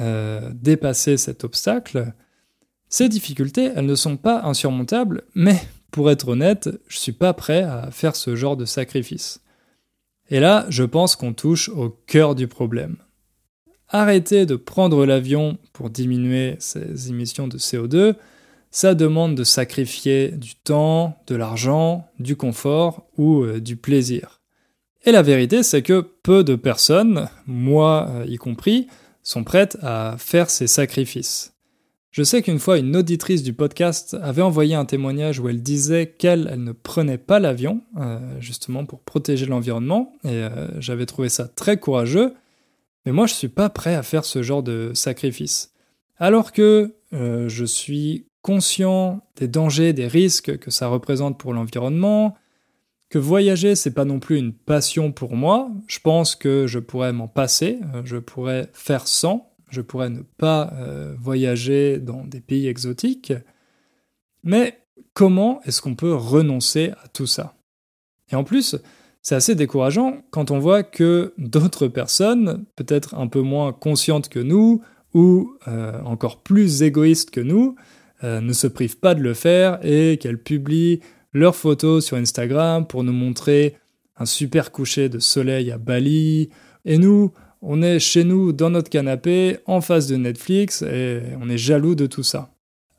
euh, 0.00 0.50
dépasser 0.54 1.16
cet 1.16 1.44
obstacle. 1.44 2.12
Ces 2.88 3.08
difficultés, 3.08 3.70
elles 3.74 3.86
ne 3.86 3.94
sont 3.94 4.16
pas 4.16 4.42
insurmontables, 4.42 5.22
mais 5.34 5.60
pour 5.90 6.10
être 6.10 6.28
honnête, 6.28 6.68
je 6.88 6.98
suis 6.98 7.12
pas 7.12 7.32
prêt 7.32 7.62
à 7.62 7.90
faire 7.90 8.16
ce 8.16 8.36
genre 8.36 8.56
de 8.56 8.64
sacrifice. 8.64 9.40
Et 10.30 10.40
là, 10.40 10.66
je 10.68 10.84
pense 10.84 11.16
qu'on 11.16 11.32
touche 11.32 11.70
au 11.70 11.88
cœur 12.06 12.34
du 12.34 12.48
problème. 12.48 12.96
Arrêter 13.88 14.44
de 14.44 14.56
prendre 14.56 15.06
l'avion 15.06 15.56
pour 15.72 15.88
diminuer 15.88 16.56
ses 16.58 17.08
émissions 17.08 17.48
de 17.48 17.56
CO2, 17.56 18.14
ça 18.70 18.94
demande 18.94 19.34
de 19.34 19.44
sacrifier 19.44 20.28
du 20.28 20.54
temps, 20.54 21.18
de 21.26 21.34
l'argent, 21.34 22.08
du 22.18 22.36
confort 22.36 23.06
ou 23.16 23.42
euh, 23.42 23.60
du 23.60 23.76
plaisir. 23.76 24.40
Et 25.04 25.12
la 25.12 25.22
vérité, 25.22 25.62
c'est 25.62 25.82
que 25.82 26.00
peu 26.00 26.44
de 26.44 26.54
personnes, 26.54 27.28
moi 27.46 28.08
euh, 28.10 28.26
y 28.26 28.36
compris, 28.36 28.88
sont 29.22 29.44
prêtes 29.44 29.78
à 29.82 30.16
faire 30.18 30.50
ces 30.50 30.66
sacrifices. 30.66 31.54
Je 32.10 32.22
sais 32.22 32.42
qu'une 32.42 32.58
fois, 32.58 32.78
une 32.78 32.96
auditrice 32.96 33.42
du 33.42 33.52
podcast 33.52 34.16
avait 34.22 34.42
envoyé 34.42 34.74
un 34.74 34.86
témoignage 34.86 35.38
où 35.38 35.48
elle 35.48 35.62
disait 35.62 36.06
qu'elle 36.06 36.48
elle 36.50 36.64
ne 36.64 36.72
prenait 36.72 37.18
pas 37.18 37.38
l'avion, 37.38 37.82
euh, 37.98 38.18
justement 38.40 38.86
pour 38.86 39.00
protéger 39.00 39.46
l'environnement, 39.46 40.14
et 40.24 40.46
j'avais 40.78 41.06
trouvé 41.06 41.28
ça 41.28 41.46
très 41.46 41.76
courageux, 41.76 42.34
mais 43.04 43.12
moi 43.12 43.26
je 43.26 43.34
suis 43.34 43.48
pas 43.48 43.68
prêt 43.68 43.94
à 43.94 44.02
faire 44.02 44.24
ce 44.24 44.42
genre 44.42 44.62
de 44.62 44.90
sacrifice. 44.94 45.74
Alors 46.16 46.52
que 46.52 46.94
je 47.12 47.64
suis 47.64 48.27
conscient 48.42 49.22
des 49.36 49.48
dangers, 49.48 49.92
des 49.92 50.06
risques 50.06 50.58
que 50.58 50.70
ça 50.70 50.88
représente 50.88 51.38
pour 51.38 51.52
l'environnement, 51.52 52.36
que 53.08 53.18
voyager 53.18 53.74
c'est 53.74 53.94
pas 53.94 54.04
non 54.04 54.20
plus 54.20 54.38
une 54.38 54.52
passion 54.52 55.12
pour 55.12 55.34
moi, 55.34 55.70
je 55.86 55.98
pense 56.00 56.34
que 56.34 56.66
je 56.66 56.78
pourrais 56.78 57.12
m'en 57.12 57.28
passer, 57.28 57.78
je 58.04 58.16
pourrais 58.16 58.68
faire 58.72 59.06
sans, 59.08 59.52
je 59.70 59.80
pourrais 59.80 60.10
ne 60.10 60.22
pas 60.22 60.72
euh, 60.74 61.14
voyager 61.18 61.98
dans 61.98 62.24
des 62.24 62.40
pays 62.40 62.68
exotiques, 62.68 63.32
mais 64.42 64.78
comment 65.14 65.60
est-ce 65.64 65.82
qu'on 65.82 65.94
peut 65.94 66.14
renoncer 66.14 66.92
à 67.02 67.08
tout 67.08 67.26
ça? 67.26 67.54
Et 68.30 68.36
en 68.36 68.44
plus, 68.44 68.76
c'est 69.22 69.34
assez 69.34 69.54
décourageant 69.54 70.22
quand 70.30 70.50
on 70.50 70.58
voit 70.58 70.82
que 70.82 71.34
d'autres 71.38 71.88
personnes, 71.88 72.64
peut-être 72.76 73.14
un 73.14 73.26
peu 73.26 73.40
moins 73.40 73.72
conscientes 73.72 74.28
que 74.28 74.38
nous, 74.38 74.80
ou 75.14 75.54
euh, 75.66 76.00
encore 76.02 76.42
plus 76.42 76.82
égoïstes 76.82 77.30
que 77.30 77.40
nous, 77.40 77.76
euh, 78.24 78.40
ne 78.40 78.52
se 78.52 78.66
privent 78.66 78.98
pas 78.98 79.14
de 79.14 79.22
le 79.22 79.34
faire 79.34 79.78
et 79.82 80.18
qu'elles 80.18 80.42
publient 80.42 81.00
leurs 81.32 81.56
photos 81.56 82.04
sur 82.04 82.16
Instagram 82.16 82.86
pour 82.86 83.04
nous 83.04 83.12
montrer 83.12 83.76
un 84.16 84.26
super 84.26 84.72
coucher 84.72 85.08
de 85.08 85.18
soleil 85.18 85.70
à 85.70 85.78
Bali, 85.78 86.50
et 86.84 86.98
nous, 86.98 87.32
on 87.62 87.82
est 87.82 87.98
chez 87.98 88.24
nous 88.24 88.52
dans 88.52 88.70
notre 88.70 88.90
canapé, 88.90 89.58
en 89.66 89.80
face 89.80 90.06
de 90.06 90.16
Netflix, 90.16 90.82
et 90.82 91.20
on 91.40 91.48
est 91.48 91.58
jaloux 91.58 91.94
de 91.94 92.06
tout 92.06 92.22
ça. 92.22 92.50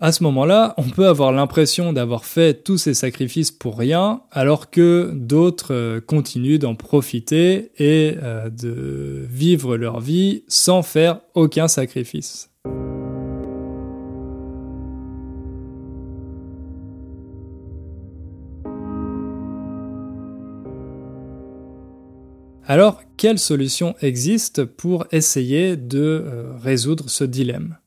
À 0.01 0.13
ce 0.13 0.23
moment-là, 0.23 0.75
on 0.77 0.83
peut 0.83 1.07
avoir 1.07 1.33
l'impression 1.33 1.91
d'avoir 1.91 2.23
fait 2.23 2.63
tous 2.63 2.77
ces 2.77 2.93
sacrifices 2.93 3.51
pour 3.51 3.77
rien, 3.77 4.21
alors 4.31 4.69
que 4.69 5.11
d'autres 5.13 5.73
euh, 5.73 5.99
continuent 5.99 6.57
d'en 6.57 6.73
profiter 6.75 7.71
et 7.77 8.15
euh, 8.23 8.49
de 8.49 9.25
vivre 9.29 9.75
leur 9.75 9.99
vie 9.99 10.43
sans 10.47 10.83
faire 10.83 11.19
aucun 11.33 11.67
sacrifice. 11.67 12.49
Alors, 22.69 23.01
quelles 23.17 23.39
solutions 23.39 23.95
existent 23.99 24.61
pour 24.77 25.07
essayer 25.11 25.75
de 25.75 26.23
euh, 26.23 26.53
résoudre 26.61 27.09
ce 27.09 27.23
dilemme? 27.23 27.79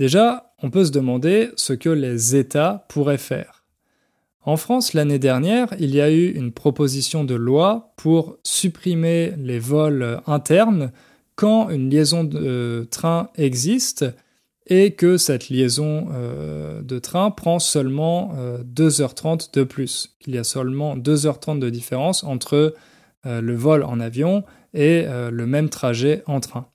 Déjà, 0.00 0.52
on 0.64 0.70
peut 0.70 0.84
se 0.84 0.90
demander 0.90 1.50
ce 1.54 1.74
que 1.74 1.90
les 1.90 2.34
États 2.34 2.86
pourraient 2.88 3.18
faire. 3.18 3.62
En 4.42 4.56
France, 4.56 4.94
l'année 4.94 5.20
dernière, 5.20 5.68
il 5.78 5.94
y 5.94 6.00
a 6.00 6.10
eu 6.10 6.32
une 6.32 6.50
proposition 6.50 7.22
de 7.22 7.36
loi 7.36 7.92
pour 7.96 8.36
supprimer 8.42 9.32
les 9.38 9.60
vols 9.60 10.20
internes 10.26 10.90
quand 11.36 11.70
une 11.70 11.88
liaison 11.88 12.24
de 12.24 12.88
train 12.90 13.30
existe 13.36 14.06
et 14.66 14.94
que 14.94 15.18
cette 15.18 15.50
liaison 15.50 16.08
euh, 16.12 16.82
de 16.82 16.98
train 16.98 17.30
prend 17.30 17.60
seulement 17.60 18.34
2h30 18.64 19.44
euh, 19.44 19.60
de 19.60 19.62
plus, 19.62 20.16
qu'il 20.18 20.34
y 20.34 20.38
a 20.38 20.44
seulement 20.44 20.96
2h30 20.96 21.60
de 21.60 21.70
différence 21.70 22.24
entre 22.24 22.54
euh, 22.56 22.70
le 23.24 23.54
vol 23.54 23.82
en 23.82 24.00
avion 24.00 24.44
et 24.74 25.04
euh, 25.06 25.30
le 25.30 25.46
même 25.46 25.70
trajet 25.70 26.22
en 26.26 26.40
train. 26.40 26.66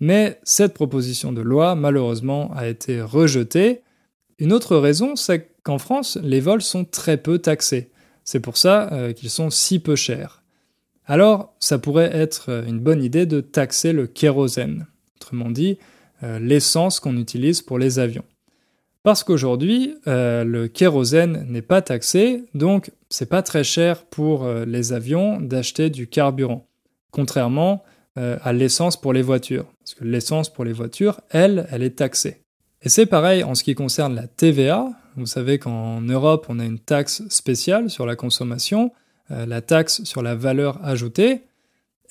Mais 0.00 0.38
cette 0.42 0.74
proposition 0.74 1.32
de 1.32 1.40
loi, 1.40 1.74
malheureusement, 1.74 2.52
a 2.54 2.68
été 2.68 3.00
rejetée. 3.00 3.80
Une 4.38 4.52
autre 4.52 4.76
raison, 4.76 5.16
c'est 5.16 5.50
qu'en 5.62 5.78
France, 5.78 6.18
les 6.22 6.40
vols 6.40 6.62
sont 6.62 6.84
très 6.84 7.16
peu 7.16 7.38
taxés. 7.38 7.90
C'est 8.24 8.40
pour 8.40 8.56
ça 8.56 8.92
euh, 8.92 9.12
qu'ils 9.12 9.30
sont 9.30 9.50
si 9.50 9.78
peu 9.78 9.96
chers. 9.96 10.42
Alors, 11.06 11.54
ça 11.58 11.78
pourrait 11.78 12.14
être 12.14 12.64
une 12.66 12.80
bonne 12.80 13.02
idée 13.02 13.24
de 13.24 13.40
taxer 13.40 13.92
le 13.92 14.06
kérosène, 14.06 14.86
autrement 15.16 15.50
dit, 15.50 15.78
l'essence 16.20 17.00
qu'on 17.00 17.16
utilise 17.16 17.62
pour 17.62 17.78
les 17.78 17.98
avions. 17.98 18.26
Parce 19.08 19.24
qu'aujourd'hui, 19.24 19.94
euh, 20.06 20.44
le 20.44 20.68
kérosène 20.68 21.46
n'est 21.48 21.62
pas 21.62 21.80
taxé, 21.80 22.44
donc 22.52 22.90
c'est 23.08 23.30
pas 23.30 23.40
très 23.40 23.64
cher 23.64 24.04
pour 24.04 24.44
euh, 24.44 24.66
les 24.66 24.92
avions 24.92 25.40
d'acheter 25.40 25.88
du 25.88 26.08
carburant, 26.08 26.66
contrairement 27.10 27.84
euh, 28.18 28.36
à 28.42 28.52
l'essence 28.52 29.00
pour 29.00 29.14
les 29.14 29.22
voitures. 29.22 29.64
Parce 29.78 29.94
que 29.94 30.04
l'essence 30.04 30.52
pour 30.52 30.66
les 30.66 30.74
voitures, 30.74 31.22
elle, 31.30 31.66
elle 31.70 31.82
est 31.82 31.96
taxée. 31.96 32.42
Et 32.82 32.90
c'est 32.90 33.06
pareil 33.06 33.42
en 33.44 33.54
ce 33.54 33.64
qui 33.64 33.74
concerne 33.74 34.14
la 34.14 34.26
TVA. 34.26 34.90
Vous 35.16 35.24
savez 35.24 35.58
qu'en 35.58 36.02
Europe, 36.02 36.44
on 36.50 36.58
a 36.58 36.64
une 36.66 36.78
taxe 36.78 37.22
spéciale 37.30 37.88
sur 37.88 38.04
la 38.04 38.14
consommation, 38.14 38.92
la 39.30 39.62
taxe 39.62 40.04
sur 40.04 40.20
la 40.20 40.34
valeur 40.34 40.84
ajoutée. 40.84 41.44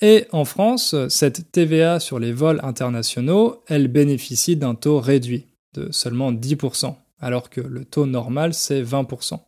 Et 0.00 0.26
en 0.32 0.44
France, 0.44 0.96
cette 1.08 1.52
TVA 1.52 2.00
sur 2.00 2.18
les 2.18 2.32
vols 2.32 2.58
internationaux, 2.64 3.62
elle 3.68 3.86
bénéficie 3.86 4.56
d'un 4.56 4.74
taux 4.74 4.98
réduit 4.98 5.46
de 5.74 5.88
seulement 5.92 6.32
10%, 6.32 6.94
alors 7.20 7.50
que 7.50 7.60
le 7.60 7.84
taux 7.84 8.06
normal 8.06 8.54
c'est 8.54 8.82
20%. 8.82 9.40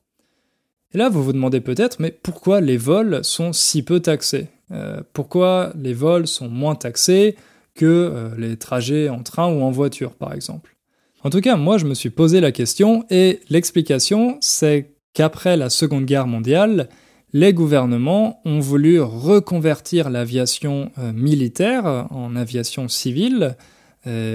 Et 0.92 0.98
là, 0.98 1.08
vous 1.08 1.22
vous 1.22 1.32
demandez 1.32 1.60
peut-être, 1.60 2.00
mais 2.00 2.10
pourquoi 2.10 2.60
les 2.60 2.76
vols 2.76 3.20
sont 3.22 3.52
si 3.52 3.82
peu 3.82 4.00
taxés? 4.00 4.48
Euh, 4.72 5.00
Pourquoi 5.12 5.72
les 5.76 5.94
vols 5.94 6.26
sont 6.26 6.48
moins 6.48 6.74
taxés 6.74 7.36
que 7.74 7.86
euh, 7.86 8.30
les 8.36 8.56
trajets 8.56 9.08
en 9.08 9.22
train 9.22 9.46
ou 9.52 9.62
en 9.62 9.70
voiture, 9.70 10.14
par 10.14 10.32
exemple? 10.32 10.76
En 11.22 11.30
tout 11.30 11.40
cas, 11.40 11.56
moi, 11.56 11.78
je 11.78 11.86
me 11.86 11.94
suis 11.94 12.10
posé 12.10 12.40
la 12.40 12.50
question, 12.50 13.04
et 13.10 13.40
l'explication, 13.50 14.38
c'est 14.40 14.94
qu'après 15.12 15.56
la 15.56 15.70
Seconde 15.70 16.06
Guerre 16.06 16.26
mondiale, 16.26 16.88
les 17.32 17.52
gouvernements 17.52 18.40
ont 18.44 18.58
voulu 18.58 19.00
reconvertir 19.00 20.10
l'aviation 20.10 20.90
euh, 20.98 21.12
militaire 21.12 22.08
en 22.10 22.34
aviation 22.34 22.88
civile, 22.88 23.56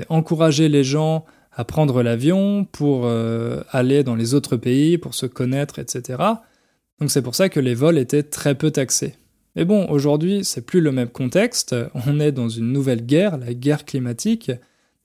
encourager 0.10 0.70
les 0.70 0.84
gens 0.84 1.26
à 1.56 1.64
prendre 1.64 2.04
l'avion 2.04 2.66
pour 2.66 3.06
euh, 3.06 3.62
aller 3.72 4.04
dans 4.04 4.16
les 4.16 4.34
autres 4.34 4.58
pays, 4.58 4.98
pour 4.98 5.14
se 5.14 5.26
connaître, 5.26 5.80
etc. 5.80 6.22
Donc 7.00 7.10
c'est 7.10 7.22
pour 7.22 7.34
ça 7.34 7.48
que 7.48 7.62
les 7.62 7.74
vols 7.74 7.98
étaient 7.98 8.24
très 8.24 8.56
peu 8.56 8.72
taxés. 8.72 9.16
Mais 9.56 9.64
bon, 9.64 9.88
aujourd'hui, 9.90 10.44
c'est 10.44 10.66
plus 10.66 10.82
le 10.82 10.92
même 10.92 11.08
contexte. 11.08 11.74
On 12.08 12.20
est 12.20 12.34
dans 12.34 12.50
une 12.50 12.74
nouvelle 12.74 13.06
guerre, 13.06 13.38
la 13.38 13.54
guerre 13.54 13.86
climatique. 13.86 14.52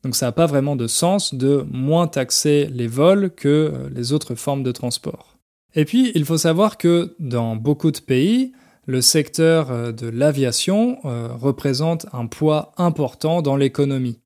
Donc 0.02 0.16
ça 0.16 0.26
n'a 0.26 0.32
pas 0.32 0.46
vraiment 0.46 0.74
de 0.74 0.88
sens 0.88 1.34
de 1.34 1.64
moins 1.70 2.08
taxer 2.08 2.68
les 2.72 2.88
vols 2.88 3.30
que 3.30 3.48
euh, 3.48 3.88
les 3.94 4.12
autres 4.12 4.34
formes 4.34 4.64
de 4.64 4.72
transport. 4.72 5.36
Et 5.76 5.84
puis, 5.84 6.10
il 6.16 6.24
faut 6.24 6.38
savoir 6.38 6.78
que 6.78 7.14
dans 7.20 7.54
beaucoup 7.54 7.92
de 7.92 8.00
pays, 8.00 8.50
le 8.86 9.00
secteur 9.00 9.70
euh, 9.70 9.92
de 9.92 10.08
l'aviation 10.08 10.98
représente 11.04 12.06
un 12.12 12.26
poids 12.26 12.72
important 12.76 13.40
dans 13.40 13.54
l'économie. 13.54 14.18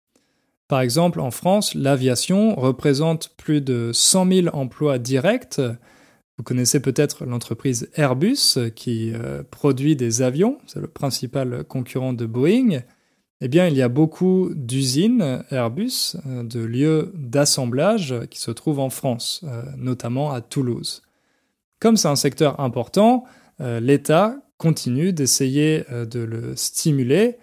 Par 0.68 0.81
exemple, 0.81 1.20
en 1.20 1.31
France, 1.31 1.74
l'aviation 1.74 2.55
représente 2.55 3.31
plus 3.37 3.61
de 3.61 3.90
100 3.92 4.33
000 4.33 4.57
emplois 4.57 4.98
directs. 4.98 5.61
Vous 6.38 6.42
connaissez 6.42 6.81
peut-être 6.81 7.24
l'entreprise 7.27 7.90
Airbus 7.94 8.59
qui 8.74 9.12
euh, 9.12 9.42
produit 9.48 9.94
des 9.94 10.22
avions, 10.22 10.59
c'est 10.66 10.81
le 10.81 10.88
principal 10.88 11.64
concurrent 11.64 12.12
de 12.12 12.27
Boeing. 12.27 12.81
Eh 13.40 13.48
bien, 13.48 13.68
il 13.68 13.77
y 13.77 13.83
a 13.83 13.88
beaucoup 13.88 14.50
d'usines 14.55 15.44
Airbus, 15.50 16.16
euh, 16.27 16.42
de 16.42 16.61
lieux 16.61 17.12
d'assemblage 17.14 18.14
qui 18.31 18.40
se 18.40 18.50
trouvent 18.50 18.81
en 18.81 18.90
France, 18.90 19.44
euh, 19.44 19.62
notamment 19.77 20.33
à 20.33 20.40
Toulouse. 20.40 21.03
Comme 21.79 21.96
c'est 21.96 22.09
un 22.09 22.16
secteur 22.16 22.59
important, 22.61 23.24
l'État 23.61 24.37
continue 24.57 25.12
d'essayer 25.12 25.85
de 25.90 26.20
le 26.20 26.57
stimuler 26.57 27.37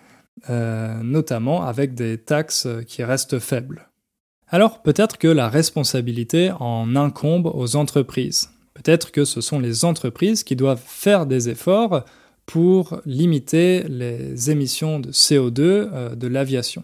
euh, 0.50 1.02
notamment 1.04 1.64
avec 1.64 1.94
des 1.94 2.18
taxes 2.18 2.68
qui 2.88 3.04
restent 3.04 3.40
faibles. 3.40 3.90
Alors 4.48 4.82
peut-être 4.82 5.18
que 5.18 5.28
la 5.28 5.50
responsabilité 5.50 6.52
en 6.60 6.96
incombe 6.96 7.52
aux 7.54 7.76
entreprises. 7.76 8.50
Peut-être 8.74 9.12
que 9.12 9.26
ce 9.26 9.42
sont 9.42 9.60
les 9.60 9.86
entreprises 9.86 10.44
qui 10.44 10.56
doivent 10.56 10.82
faire 10.84 11.26
des 11.26 11.50
efforts 11.50 12.04
pour 12.46 13.02
limiter 13.06 13.84
les 13.84 14.50
émissions 14.50 15.00
de 15.00 15.12
CO2 15.12 15.60
euh, 15.60 16.16
de 16.16 16.28
l'aviation. 16.28 16.84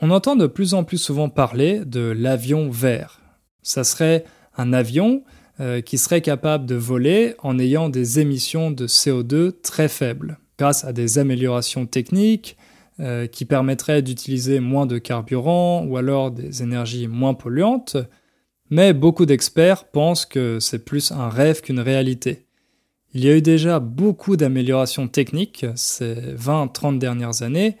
On 0.00 0.10
entend 0.10 0.36
de 0.36 0.46
plus 0.46 0.74
en 0.74 0.84
plus 0.84 0.98
souvent 0.98 1.28
parler 1.28 1.80
de 1.84 2.00
l'avion 2.00 2.70
vert. 2.70 3.20
Ça 3.62 3.84
serait 3.84 4.24
un 4.56 4.72
avion 4.72 5.22
euh, 5.60 5.80
qui 5.80 5.98
serait 5.98 6.20
capable 6.20 6.66
de 6.66 6.74
voler 6.74 7.34
en 7.42 7.58
ayant 7.58 7.88
des 7.88 8.20
émissions 8.20 8.70
de 8.70 8.86
CO2 8.86 9.52
très 9.62 9.88
faibles, 9.88 10.38
grâce 10.58 10.84
à 10.84 10.92
des 10.92 11.18
améliorations 11.18 11.86
techniques, 11.86 12.56
euh, 13.00 13.26
qui 13.26 13.44
permettrait 13.44 14.02
d'utiliser 14.02 14.60
moins 14.60 14.86
de 14.86 14.98
carburant 14.98 15.84
ou 15.84 15.96
alors 15.96 16.30
des 16.30 16.62
énergies 16.62 17.06
moins 17.06 17.34
polluantes, 17.34 17.96
mais 18.70 18.92
beaucoup 18.92 19.24
d'experts 19.24 19.84
pensent 19.84 20.26
que 20.26 20.58
c'est 20.60 20.84
plus 20.84 21.12
un 21.12 21.28
rêve 21.28 21.60
qu'une 21.60 21.80
réalité. 21.80 22.46
Il 23.14 23.24
y 23.24 23.28
a 23.30 23.36
eu 23.36 23.40
déjà 23.40 23.78
beaucoup 23.78 24.36
d'améliorations 24.36 25.08
techniques 25.08 25.64
ces 25.76 26.14
20-30 26.14 26.98
dernières 26.98 27.42
années, 27.42 27.76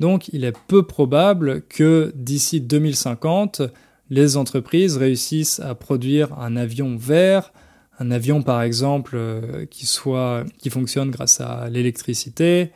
donc 0.00 0.28
il 0.28 0.44
est 0.44 0.56
peu 0.68 0.86
probable 0.86 1.62
que 1.68 2.12
d'ici 2.16 2.60
2050, 2.60 3.62
les 4.10 4.36
entreprises 4.36 4.96
réussissent 4.96 5.60
à 5.60 5.74
produire 5.74 6.38
un 6.38 6.56
avion 6.56 6.96
vert, 6.96 7.52
un 7.98 8.10
avion 8.10 8.42
par 8.42 8.62
exemple 8.62 9.12
euh, 9.16 9.66
qui 9.66 9.86
soit 9.86 10.44
qui 10.58 10.70
fonctionne 10.70 11.10
grâce 11.10 11.40
à 11.40 11.68
l'électricité, 11.70 12.72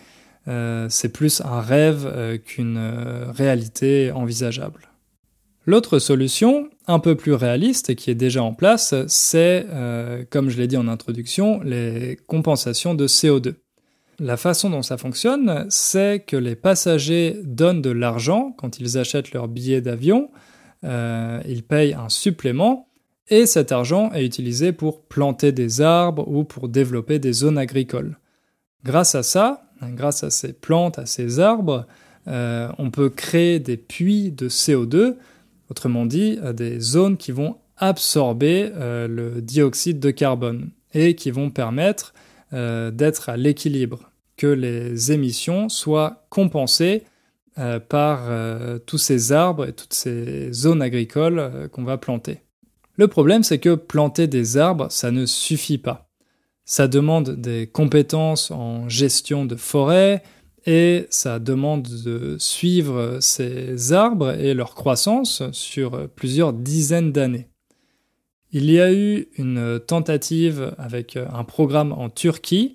euh, 0.49 0.87
c'est 0.91 1.09
plus 1.09 1.41
un 1.41 1.61
rêve 1.61 2.07
euh, 2.07 2.39
qu'une 2.39 2.79
réalité 3.29 4.13
envisageable. 4.13 4.89
L'autre 5.67 5.99
solution, 5.99 6.69
un 6.87 7.01
peu 7.01 7.17
plus 7.17 7.35
réaliste 7.35 7.91
et 7.91 7.97
qui 7.97 8.11
est 8.11 8.15
déjà 8.15 8.43
en 8.43 8.55
place, 8.55 8.95
c'est, 9.09 9.67
comme 10.31 10.49
je 10.49 10.59
l'ai 10.59 10.69
dit 10.69 10.77
en 10.77 10.87
introduction, 10.87 11.61
les 11.61 12.17
compensations 12.29 12.95
de 12.95 13.09
CO2. 13.09 13.55
La 14.21 14.37
façon 14.37 14.71
dont 14.71 14.83
ça 14.83 14.97
fonctionne, 14.97 15.67
c'est 15.69 16.23
que 16.25 16.37
les 16.37 16.55
passagers 16.55 17.41
donnent 17.43 17.83
de 17.83 17.91
l'argent 17.91 18.55
quand 18.57 18.79
ils 18.79 18.97
achètent 18.97 19.33
leur 19.33 19.49
billet 19.49 19.81
d'avion, 19.81 20.31
ils 20.85 21.65
payent 21.69 21.95
un 21.95 22.11
supplément 22.11 22.87
et 23.29 23.47
cet 23.47 23.73
argent 23.73 24.13
est 24.13 24.25
utilisé 24.25 24.73
pour 24.73 25.03
planter 25.03 25.53
des 25.53 25.81
arbres 25.81 26.29
ou 26.29 26.45
pour 26.45 26.69
développer 26.69 27.19
des 27.19 27.33
zones 27.33 27.59
agricoles. 27.59 28.19
Grâce 28.85 29.15
à 29.17 29.23
ça, 29.23 29.66
grâce 29.83 30.25
à 30.25 30.31
ces 30.31 30.53
plantes, 30.53 30.99
à 30.99 31.07
ces 31.07 31.41
arbres, 31.41 31.87
euh, 32.29 32.69
on 32.79 32.91
peut 32.91 33.09
créer 33.09 33.61
des 33.61 33.77
puits 33.77 34.33
de 34.33 34.49
CO2, 34.49 35.17
autrement 35.71 36.07
dit, 36.07 36.39
euh, 36.43 36.53
des 36.53 36.81
zones 36.81 37.17
qui 37.17 37.33
vont 37.33 37.57
absorber 37.77 38.71
euh, 38.75 39.07
le 39.07 39.43
dioxyde 39.43 40.01
de 40.01 40.11
carbone 40.11 40.71
et 40.95 41.15
qui 41.15 41.31
vont 41.31 41.51
permettre 41.51 42.15
d'être 42.53 43.29
à 43.29 43.37
l'équilibre, 43.37 44.13
que 44.37 44.47
les 44.47 45.11
émissions 45.11 45.69
soient 45.69 46.25
compensées 46.31 47.03
par 47.89 48.31
tous 48.87 48.99
ces 48.99 49.33
arbres 49.33 49.67
et 49.67 49.73
toutes 49.73 49.93
ces 49.93 50.53
zones 50.53 50.81
agricoles 50.81 51.69
qu'on 51.73 51.83
va 51.83 51.99
planter. 51.99 52.39
Le 52.95 53.09
problème, 53.09 53.43
c'est 53.43 53.59
que 53.59 53.75
planter 53.75 54.29
des 54.29 54.57
arbres, 54.57 54.87
ça 54.91 55.11
ne 55.11 55.27
suffit 55.27 55.77
pas. 55.77 56.06
Ça 56.69 56.89
demande 56.89 57.41
des 57.41 57.69
compétences 57.69 58.51
en 58.51 58.89
gestion 58.89 59.47
de 59.47 59.55
forêt 59.55 60.25
et 60.67 61.07
ça 61.11 61.39
demande 61.39 61.89
de 62.05 62.37
suivre 62.41 63.19
ces 63.21 63.93
arbres 63.93 64.33
et 64.33 64.53
leur 64.53 64.75
croissance 64.75 65.45
sur 65.53 66.09
plusieurs 66.11 66.53
dizaines 66.53 67.13
d'années. 67.13 67.47
Il 68.51 68.69
y 68.69 68.81
a 68.81 68.93
eu 68.93 69.29
une 69.39 69.79
tentative 69.79 70.75
avec 70.77 71.17
un 71.17 71.45
programme 71.45 71.93
en 71.93 72.11
Turquie 72.11 72.75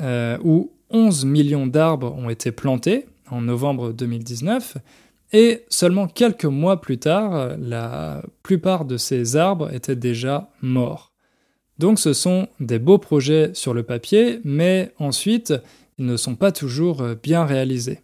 euh, 0.00 0.36
où 0.42 0.72
11 0.90 1.24
millions 1.24 1.68
d'arbres 1.68 2.12
ont 2.16 2.30
été 2.30 2.50
plantés 2.50 3.06
en 3.30 3.40
novembre 3.42 3.92
2019 3.92 4.78
et 5.32 5.64
seulement 5.68 6.08
quelques 6.08 6.44
mois 6.44 6.80
plus 6.80 6.98
tard, 6.98 7.56
la 7.58 8.22
plupart 8.42 8.84
de 8.84 8.96
ces 8.96 9.36
arbres 9.36 9.72
étaient 9.72 9.96
déjà 9.96 10.50
morts. 10.60 11.07
Donc 11.78 11.98
ce 11.98 12.12
sont 12.12 12.48
des 12.60 12.78
beaux 12.78 12.98
projets 12.98 13.50
sur 13.54 13.74
le 13.74 13.82
papier, 13.82 14.40
mais 14.44 14.92
ensuite, 14.98 15.54
ils 15.98 16.06
ne 16.06 16.16
sont 16.16 16.34
pas 16.34 16.52
toujours 16.52 17.02
bien 17.22 17.44
réalisés. 17.44 18.00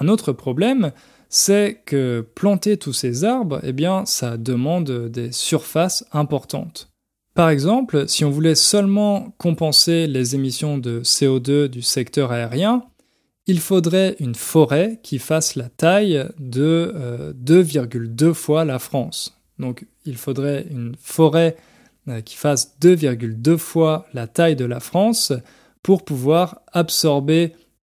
Un 0.00 0.08
autre 0.08 0.32
problème, 0.32 0.92
c'est 1.28 1.82
que 1.84 2.26
planter 2.34 2.76
tous 2.76 2.92
ces 2.92 3.24
arbres, 3.24 3.60
eh 3.62 3.72
bien, 3.72 4.04
ça 4.06 4.36
demande 4.36 5.08
des 5.08 5.32
surfaces 5.32 6.06
importantes. 6.12 6.90
Par 7.34 7.50
exemple, 7.50 8.08
si 8.08 8.24
on 8.24 8.30
voulait 8.30 8.54
seulement 8.54 9.34
compenser 9.38 10.06
les 10.06 10.34
émissions 10.34 10.78
de 10.78 11.02
CO2 11.02 11.68
du 11.68 11.82
secteur 11.82 12.32
aérien, 12.32 12.82
il 13.46 13.60
faudrait 13.60 14.16
une 14.18 14.34
forêt 14.34 14.98
qui 15.02 15.18
fasse 15.18 15.54
la 15.54 15.68
taille 15.68 16.26
de 16.38 17.32
2,2 17.40 18.24
euh, 18.24 18.34
fois 18.34 18.64
la 18.64 18.78
France. 18.78 19.40
Donc 19.58 19.86
il 20.04 20.16
faudrait 20.16 20.66
une 20.70 20.94
forêt 21.00 21.56
euh, 21.56 21.62
qui 22.24 22.36
fasse 22.36 22.76
2,2 22.80 23.56
fois 23.56 24.06
la 24.14 24.26
taille 24.26 24.56
de 24.56 24.64
la 24.64 24.80
France 24.80 25.32
pour 25.82 26.04
pouvoir 26.04 26.60
absorber 26.72 27.52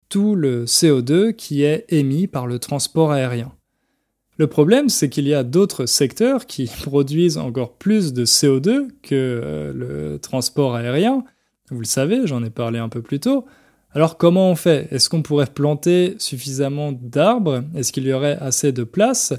tout 0.10 0.36
le 0.36 0.66
CO2 0.66 1.34
qui 1.34 1.64
est 1.64 1.86
émis 1.90 2.28
par 2.28 2.48
le 2.48 2.60
transport 2.60 3.12
aérien. 3.12 3.52
Le 4.38 4.48
problème, 4.48 4.90
c'est 4.90 5.10
qu'il 5.10 5.28
y 5.28 5.34
a 5.34 5.44
d'autres 5.44 5.86
secteurs 5.86 6.46
qui 6.46 6.70
produisent 6.84 7.38
encore 7.38 7.74
plus 7.74 8.14
de 8.14 8.26
CO2 8.26 8.88
que 9.02 9.14
euh, 9.14 9.74
le 9.74 10.20
transport 10.20 10.76
aérien. 10.76 11.24
Vous 11.72 11.80
le 11.80 11.86
savez, 11.86 12.28
j'en 12.28 12.44
ai 12.44 12.50
parlé 12.50 12.80
un 12.80 12.90
peu 12.90 13.02
plus 13.02 13.20
tôt. 13.20 13.46
Alors 13.92 14.18
comment 14.18 14.52
on 14.52 14.56
fait? 14.56 14.90
Est-ce 14.92 15.10
qu'on 15.10 15.22
pourrait 15.22 15.46
planter 15.46 16.16
suffisamment 16.20 16.92
d'arbres? 16.92 17.64
Est-ce 17.76 17.94
qu'il 17.94 18.06
y 18.06 18.12
aurait 18.12 18.38
assez 18.42 18.74
de 18.74 18.84
place? 18.84 19.34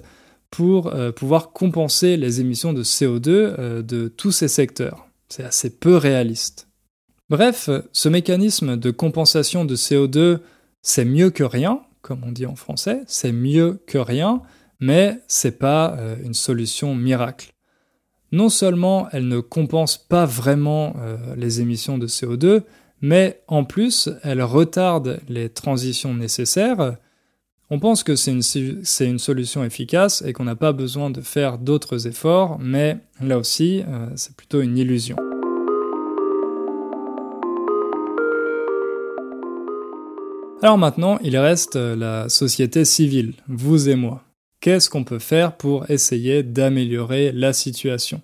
Pour 0.57 0.87
euh, 0.87 1.13
pouvoir 1.13 1.53
compenser 1.53 2.17
les 2.17 2.41
émissions 2.41 2.73
de 2.73 2.83
CO2 2.83 3.29
euh, 3.29 3.83
de 3.83 4.09
tous 4.09 4.33
ces 4.33 4.49
secteurs 4.49 5.07
C'est 5.29 5.45
assez 5.45 5.69
peu 5.69 5.97
réaliste. 5.97 6.69
Bref, 7.29 7.69
ce 7.93 8.09
mécanisme 8.09 8.79
de 8.79 8.91
compensation 8.91 9.67
de 9.67 9.77
CO2, 9.77 10.39
c'est 10.81 11.05
mieux 11.05 11.29
que 11.29 11.45
rien, 11.45 11.83
comme 12.01 12.25
on 12.25 12.33
dit 12.33 12.47
en 12.47 12.57
français, 12.57 13.03
c'est 13.07 13.33
mieux 13.33 13.83
que 13.87 13.99
rien, 13.99 14.41
mais 14.81 15.21
c'est 15.29 15.59
pas 15.59 15.95
euh, 15.99 16.17
une 16.25 16.33
solution 16.33 16.95
miracle. 16.95 17.53
Non 18.33 18.49
seulement 18.49 19.09
elle 19.13 19.29
ne 19.29 19.41
compense 19.41 19.99
pas 19.99 20.25
vraiment 20.25 20.97
les 21.37 21.61
émissions 21.61 21.99
de 21.99 22.09
CO2, 22.09 22.63
mais 23.03 23.43
en 23.47 23.65
plus, 23.65 24.09
elle 24.23 24.43
retarde 24.43 25.21
les 25.29 25.49
transitions 25.49 26.15
nécessaires. 26.15 26.97
On 27.69 27.81
pense 27.81 28.05
que 28.05 28.15
c'est 28.15 28.31
une, 28.31 29.19
solution 29.19 29.65
efficace 29.65 30.23
et 30.25 30.33
qu'on 30.33 30.45
n'a 30.45 30.55
pas 30.55 30.73
besoin 30.73 31.11
de 31.11 31.21
faire 31.21 31.59
d'autres 31.59 32.07
efforts, 32.07 32.61
mais 32.61 32.99
là 33.21 33.39
aussi, 33.39 33.83
euh, 33.89 34.09
c'est 34.15 34.37
plutôt 34.37 34.61
une 34.61 34.79
illusion. 34.79 35.17
Alors 40.63 40.79
maintenant, 40.79 41.19
il 41.25 41.37
reste 41.37 41.75
la 41.75 42.29
société 42.29 42.85
civile, 42.85 43.35
vous 43.49 43.89
et 43.89 43.97
moi. 43.97 44.23
Qu'est-ce 44.61 44.89
qu'on 44.89 45.05
peut 45.05 45.19
faire 45.19 45.57
pour 45.57 45.91
essayer 45.91 46.45
d'améliorer 46.45 47.33
la 47.33 47.53
situation? 47.53 48.23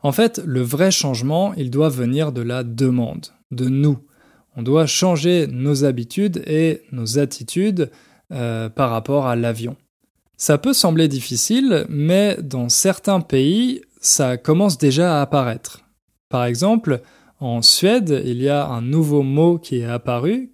En 0.00 0.10
fait, 0.10 0.42
le 0.44 0.60
vrai 0.60 0.90
changement, 0.90 1.54
il 1.54 1.70
doit 1.70 1.88
venir 1.88 2.32
de 2.32 2.42
la 2.42 2.64
demande 2.64 3.26
de 3.52 3.68
nous. 3.68 3.98
On 4.56 4.62
doit 4.62 4.86
changer 4.86 5.46
nos 5.46 5.84
habitudes 5.84 6.42
et 6.46 6.82
nos 6.90 7.20
attitudes 7.20 7.90
euh, 8.32 8.68
par 8.68 8.90
rapport 8.90 9.26
à 9.26 9.36
l'avion. 9.36 9.76
Ça 10.36 10.58
peut 10.58 10.72
sembler 10.72 11.08
difficile, 11.08 11.86
mais 11.88 12.36
dans 12.42 12.68
certains 12.68 13.20
pays, 13.20 13.82
ça 14.00 14.36
commence 14.36 14.78
déjà 14.78 15.18
à 15.18 15.22
apparaître. 15.22 15.80
Par 16.28 16.44
exemple, 16.44 17.00
en 17.40 17.62
Suède, 17.62 18.22
il 18.24 18.42
y 18.42 18.48
a 18.48 18.66
un 18.66 18.82
nouveau 18.82 19.22
mot 19.22 19.58
qui 19.58 19.78
est 19.78 19.84
apparu, 19.84 20.50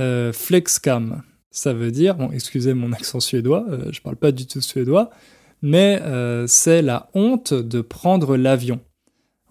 euh, 0.00 0.32
flexcam. 0.32 1.22
Ça 1.50 1.72
veut 1.72 1.90
dire, 1.90 2.16
bon, 2.16 2.30
excusez 2.32 2.74
mon 2.74 2.92
accent 2.92 3.20
suédois, 3.20 3.64
euh, 3.68 3.92
je 3.92 4.00
parle 4.00 4.16
pas 4.16 4.32
du 4.32 4.46
tout 4.46 4.60
suédois, 4.60 5.10
mais 5.62 6.02
c'est 6.46 6.82
la 6.82 7.08
honte 7.14 7.54
de 7.54 7.80
prendre 7.80 8.36
l'avion. 8.36 8.80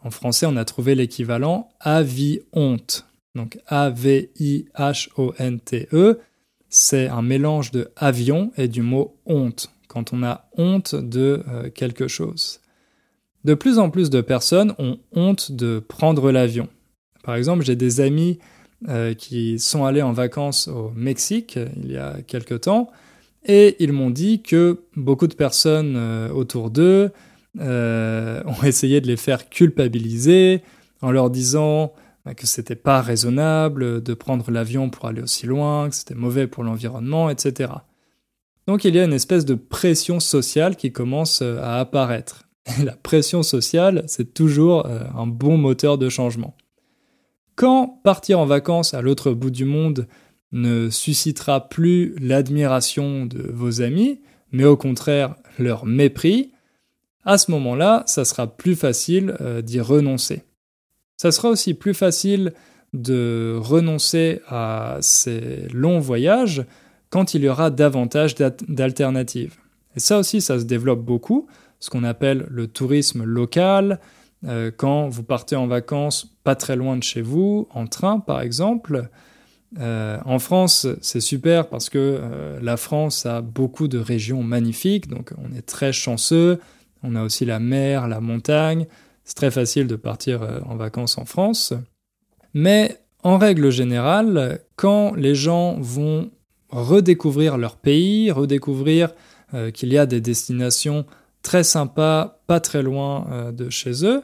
En 0.03 0.11
français, 0.11 0.45
on 0.45 0.57
a 0.57 0.65
trouvé 0.65 0.93
l'équivalent 0.93 1.69
avi-honte. 1.79 3.07
Donc 3.35 3.57
A-V-I-H-O-N-T-E, 3.67 4.29
c'est 6.75 7.07
un 7.07 7.21
mélange 7.21 7.69
de 7.69 7.91
avion 7.95 8.51
et 8.57 8.67
du 8.67 8.81
mot 8.81 9.15
honte, 9.27 9.69
quand 9.87 10.11
on 10.11 10.23
a 10.23 10.49
honte 10.57 10.95
de 10.95 11.43
euh, 11.47 11.69
quelque 11.69 12.07
chose. 12.07 12.61
De 13.43 13.53
plus 13.53 13.77
en 13.77 13.91
plus 13.91 14.09
de 14.09 14.21
personnes 14.21 14.73
ont 14.79 14.97
honte 15.11 15.51
de 15.51 15.77
prendre 15.79 16.31
l'avion. 16.31 16.67
Par 17.23 17.35
exemple, 17.35 17.63
j'ai 17.63 17.75
des 17.75 18.01
amis 18.01 18.39
euh, 18.89 19.13
qui 19.13 19.59
sont 19.59 19.85
allés 19.85 20.01
en 20.01 20.13
vacances 20.13 20.67
au 20.67 20.91
Mexique 20.95 21.59
il 21.83 21.91
y 21.91 21.97
a 21.97 22.17
quelque 22.25 22.55
temps, 22.55 22.89
et 23.45 23.75
ils 23.77 23.93
m'ont 23.93 24.09
dit 24.09 24.41
que 24.41 24.79
beaucoup 24.95 25.27
de 25.27 25.35
personnes 25.35 25.93
euh, 25.95 26.29
autour 26.29 26.71
d'eux 26.71 27.11
euh, 27.59 28.41
ont 28.47 28.63
essayé 28.65 28.99
de 28.99 29.05
les 29.05 29.17
faire 29.17 29.47
culpabiliser 29.47 30.63
en 31.01 31.11
leur 31.11 31.29
disant 31.29 31.93
que 32.31 32.47
c'était 32.47 32.75
pas 32.75 33.01
raisonnable 33.01 34.01
de 34.01 34.13
prendre 34.13 34.49
l'avion 34.49 34.89
pour 34.89 35.05
aller 35.05 35.21
aussi 35.21 35.45
loin, 35.45 35.89
que 35.89 35.95
c'était 35.95 36.15
mauvais 36.15 36.47
pour 36.47 36.63
l'environnement, 36.63 37.29
etc. 37.29 37.71
Donc 38.67 38.85
il 38.85 38.95
y 38.95 38.99
a 38.99 39.03
une 39.03 39.13
espèce 39.13 39.45
de 39.45 39.55
pression 39.55 40.19
sociale 40.19 40.77
qui 40.77 40.91
commence 40.91 41.41
euh, 41.41 41.59
à 41.61 41.79
apparaître. 41.79 42.47
Et 42.79 42.83
la 42.83 42.95
pression 42.95 43.43
sociale, 43.43 44.03
c'est 44.07 44.33
toujours 44.33 44.85
euh, 44.85 45.03
un 45.15 45.27
bon 45.27 45.57
moteur 45.57 45.97
de 45.97 46.07
changement. 46.07 46.55
Quand 47.55 47.99
partir 48.03 48.39
en 48.39 48.45
vacances 48.45 48.93
à 48.93 49.01
l'autre 49.01 49.33
bout 49.33 49.51
du 49.51 49.65
monde 49.65 50.07
ne 50.53 50.89
suscitera 50.89 51.67
plus 51.67 52.15
l'admiration 52.19 53.25
de 53.25 53.51
vos 53.51 53.81
amis, 53.81 54.21
mais 54.51 54.65
au 54.65 54.77
contraire 54.77 55.35
leur 55.59 55.85
mépris, 55.85 56.51
à 57.25 57.37
ce 57.37 57.51
moment-là, 57.51 58.03
ça 58.05 58.25
sera 58.25 58.47
plus 58.47 58.75
facile 58.75 59.35
euh, 59.41 59.61
d'y 59.61 59.81
renoncer. 59.81 60.43
Ça 61.17 61.31
sera 61.31 61.49
aussi 61.49 61.73
plus 61.73 61.93
facile 61.93 62.53
de 62.93 63.57
renoncer 63.59 64.41
à 64.47 64.97
ces 65.01 65.67
longs 65.73 65.99
voyages 65.99 66.65
quand 67.09 67.33
il 67.33 67.43
y 67.43 67.49
aura 67.49 67.69
davantage 67.69 68.35
d'alternatives. 68.35 69.55
Et 69.95 69.99
ça 69.99 70.17
aussi, 70.17 70.41
ça 70.41 70.59
se 70.59 70.65
développe 70.65 71.01
beaucoup, 71.01 71.47
ce 71.79 71.89
qu'on 71.89 72.03
appelle 72.03 72.47
le 72.49 72.67
tourisme 72.67 73.23
local, 73.23 73.99
euh, 74.45 74.71
quand 74.75 75.09
vous 75.09 75.23
partez 75.23 75.55
en 75.55 75.67
vacances 75.67 76.35
pas 76.43 76.55
très 76.55 76.75
loin 76.75 76.97
de 76.97 77.03
chez 77.03 77.21
vous, 77.21 77.67
en 77.71 77.87
train 77.87 78.19
par 78.19 78.41
exemple. 78.41 79.09
Euh, 79.79 80.17
en 80.25 80.39
France, 80.39 80.87
c'est 81.01 81.21
super 81.21 81.67
parce 81.69 81.89
que 81.89 81.97
euh, 81.99 82.59
la 82.61 82.77
France 82.77 83.25
a 83.25 83.41
beaucoup 83.41 83.87
de 83.87 83.97
régions 83.97 84.43
magnifiques, 84.43 85.07
donc 85.07 85.33
on 85.37 85.55
est 85.55 85.65
très 85.65 85.93
chanceux. 85.93 86.59
On 87.03 87.15
a 87.15 87.23
aussi 87.23 87.45
la 87.45 87.59
mer, 87.59 88.07
la 88.07 88.21
montagne. 88.21 88.87
C'est 89.23 89.35
très 89.35 89.51
facile 89.51 89.87
de 89.87 89.95
partir 89.95 90.41
en 90.65 90.75
vacances 90.75 91.17
en 91.17 91.25
France. 91.25 91.73
Mais 92.53 92.97
en 93.23 93.37
règle 93.37 93.69
générale, 93.69 94.59
quand 94.75 95.13
les 95.15 95.33
gens 95.33 95.77
vont 95.79 96.29
redécouvrir 96.69 97.57
leur 97.57 97.77
pays, 97.77 98.31
redécouvrir 98.31 99.13
qu'il 99.73 99.93
y 99.93 99.97
a 99.97 100.05
des 100.05 100.19
destinations 100.19 101.05
très 101.41 101.63
sympas, 101.63 102.41
pas 102.47 102.59
très 102.59 102.83
loin 102.83 103.51
de 103.53 103.69
chez 103.69 104.05
eux, 104.05 104.23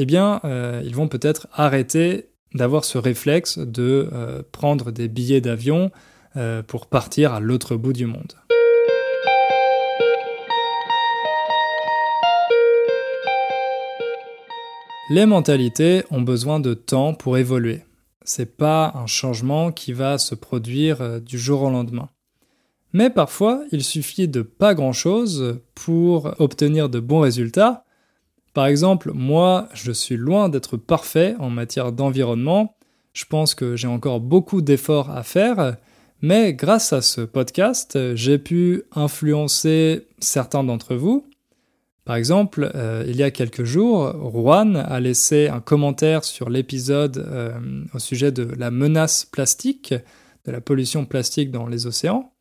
eh 0.00 0.06
bien, 0.06 0.40
euh, 0.44 0.80
ils 0.84 0.94
vont 0.94 1.08
peut-être 1.08 1.48
arrêter 1.52 2.30
d'avoir 2.54 2.84
ce 2.84 2.98
réflexe 2.98 3.58
de 3.58 4.08
euh, 4.12 4.42
prendre 4.52 4.92
des 4.92 5.08
billets 5.08 5.40
d'avion 5.40 5.90
euh, 6.36 6.62
pour 6.62 6.86
partir 6.86 7.34
à 7.34 7.40
l'autre 7.40 7.76
bout 7.76 7.92
du 7.92 8.06
monde. 8.06 8.34
Les 15.10 15.26
mentalités 15.26 16.04
ont 16.10 16.22
besoin 16.22 16.60
de 16.60 16.74
temps 16.74 17.14
pour 17.14 17.38
évoluer. 17.38 17.82
C'est 18.24 18.56
pas 18.56 18.92
un 18.94 19.06
changement 19.06 19.72
qui 19.72 19.92
va 19.92 20.18
se 20.18 20.34
produire 20.34 21.20
du 21.20 21.38
jour 21.38 21.62
au 21.62 21.70
lendemain. 21.70 22.10
Mais 22.92 23.10
parfois, 23.10 23.62
il 23.72 23.82
suffit 23.82 24.28
de 24.28 24.42
pas 24.42 24.74
grand 24.74 24.92
chose 24.92 25.60
pour 25.74 26.34
obtenir 26.38 26.88
de 26.88 27.00
bons 27.00 27.20
résultats, 27.20 27.84
par 28.58 28.66
exemple, 28.66 29.12
moi, 29.14 29.68
je 29.72 29.92
suis 29.92 30.16
loin 30.16 30.48
d'être 30.48 30.76
parfait 30.76 31.36
en 31.38 31.48
matière 31.48 31.92
d'environnement. 31.92 32.76
Je 33.12 33.24
pense 33.24 33.54
que 33.54 33.76
j'ai 33.76 33.86
encore 33.86 34.18
beaucoup 34.18 34.62
d'efforts 34.62 35.10
à 35.10 35.22
faire, 35.22 35.76
mais 36.22 36.54
grâce 36.54 36.92
à 36.92 37.00
ce 37.00 37.20
podcast, 37.20 38.16
j'ai 38.16 38.36
pu 38.36 38.82
influencer 38.96 40.08
certains 40.18 40.64
d'entre 40.64 40.96
vous. 40.96 41.24
Par 42.08 42.16
exemple, 42.16 42.72
euh, 42.74 43.04
il 43.06 43.16
y 43.16 43.22
a 43.22 43.30
quelques 43.30 43.64
jours, 43.64 44.14
Juan 44.32 44.76
a 44.76 44.98
laissé 44.98 45.48
un 45.48 45.60
commentaire 45.60 46.24
sur 46.24 46.48
l'épisode 46.48 47.18
euh, 47.18 47.84
au 47.92 47.98
sujet 47.98 48.32
de 48.32 48.44
la 48.44 48.70
menace 48.70 49.26
plastique, 49.26 49.92
de 50.46 50.50
la 50.50 50.62
pollution 50.62 51.04
plastique 51.04 51.50
dans 51.50 51.66
les 51.66 51.86
océans. 51.86 52.32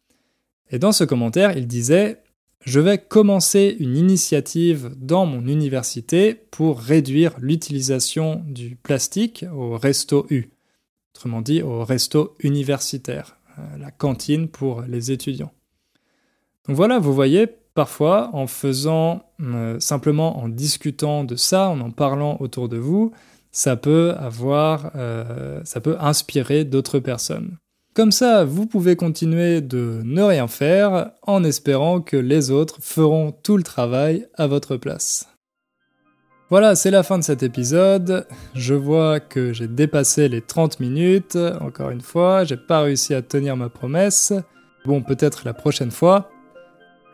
Et 0.72 0.80
dans 0.80 0.94
ce 0.94 1.04
commentaire, 1.04 1.58
il 1.58 1.68
disait 1.68 2.24
je 2.64 2.80
vais 2.80 2.98
commencer 2.98 3.76
une 3.78 3.98
initiative 3.98 4.92
dans 4.96 5.26
mon 5.26 5.46
université 5.46 6.34
pour 6.34 6.80
réduire 6.80 7.34
l'utilisation 7.38 8.42
du 8.48 8.78
plastique 8.78 9.44
au 9.54 9.78
resto 9.78 10.28
U, 10.30 10.50
autrement 11.14 11.42
dit 11.42 11.62
au 11.62 11.84
resto 11.84 12.38
universitaire, 12.40 13.38
euh, 13.60 13.78
la 13.78 13.92
cantine 13.92 14.48
pour 14.48 14.84
les 14.84 15.12
étudiants. 15.12 15.52
Donc 16.68 16.78
voilà, 16.78 17.00
vous 17.00 17.14
voyez, 17.14 17.48
parfois 17.78 18.32
en 18.34 18.48
faisant 18.48 19.22
euh, 19.40 19.80
simplement 19.80 20.40
en 20.40 20.50
discutant 20.50 21.24
de 21.24 21.36
ça, 21.36 21.70
en 21.70 21.80
en 21.80 21.92
parlant 21.92 22.38
autour 22.40 22.70
de 22.70 22.78
vous, 22.78 23.12
ça 23.52 23.76
peut 23.76 24.16
avoir, 24.18 24.94
euh, 24.96 25.62
ça 25.64 25.80
peut 25.80 25.96
inspirer 26.00 26.66
d'autres 26.66 26.98
personnes. 26.98 27.58
Comme 27.94 28.12
ça, 28.12 28.46
vous 28.46 28.66
pouvez 28.66 28.96
continuer 28.96 29.62
de 29.62 30.02
ne 30.04 30.24
rien 30.24 30.48
faire 30.48 31.12
en 31.22 31.44
espérant 31.44 32.02
que 32.02 32.18
les 32.18 32.50
autres 32.50 32.78
feront 32.82 33.32
tout 33.32 33.58
le 33.58 33.64
travail 33.64 34.26
à 34.34 34.48
votre 34.48 34.76
place. 34.76 35.28
Voilà, 36.50 36.74
c'est 36.74 36.90
la 36.90 37.04
fin 37.04 37.20
de 37.20 37.24
cet 37.24 37.44
épisode. 37.44 38.26
Je 38.56 38.74
vois 38.74 39.20
que 39.20 39.54
j'ai 39.54 39.68
dépassé 39.68 40.30
les 40.30 40.42
30 40.42 40.80
minutes. 40.80 41.38
Encore 41.62 41.92
une 41.92 42.02
fois, 42.02 42.44
j'ai 42.44 42.58
pas 42.58 42.82
réussi 42.82 43.14
à 43.14 43.22
tenir 43.22 43.56
ma 43.56 43.70
promesse. 43.70 44.34
Bon, 44.84 45.04
peut-être 45.04 45.44
la 45.46 45.54
prochaine 45.54 45.92
fois. 45.92 46.32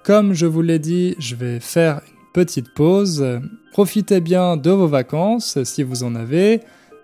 Comme 0.03 0.33
je 0.33 0.45
vous 0.45 0.61
l'ai 0.61 0.79
dit, 0.79 1.15
je 1.17 1.35
vais 1.35 1.61
faire 1.61 2.01
une 2.07 2.31
petite 2.33 2.73
pause. 2.73 3.25
Profitez 3.71 4.19
bien 4.19 4.57
de 4.57 4.69
vos 4.69 4.87
vacances 4.87 5.63
si 5.63 5.81
vous 5.81 6.03
en 6.03 6.15
avez. 6.15 6.61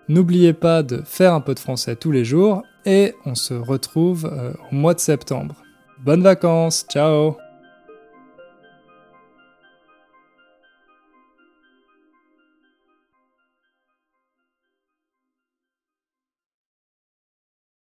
N'oubliez 0.08 0.52
pas 0.52 0.82
de 0.82 1.02
faire 1.04 1.32
un 1.32 1.40
peu 1.40 1.54
de 1.54 1.60
français 1.60 1.96
tous 1.96 2.12
les 2.12 2.24
jours 2.24 2.62
et 2.84 3.14
on 3.24 3.34
se 3.34 3.54
retrouve 3.54 4.26
euh, 4.26 4.52
au 4.70 4.74
mois 4.74 4.94
de 4.94 5.00
septembre. 5.00 5.54
Bonnes 6.04 6.22
vacances, 6.22 6.84
ciao 6.90 7.36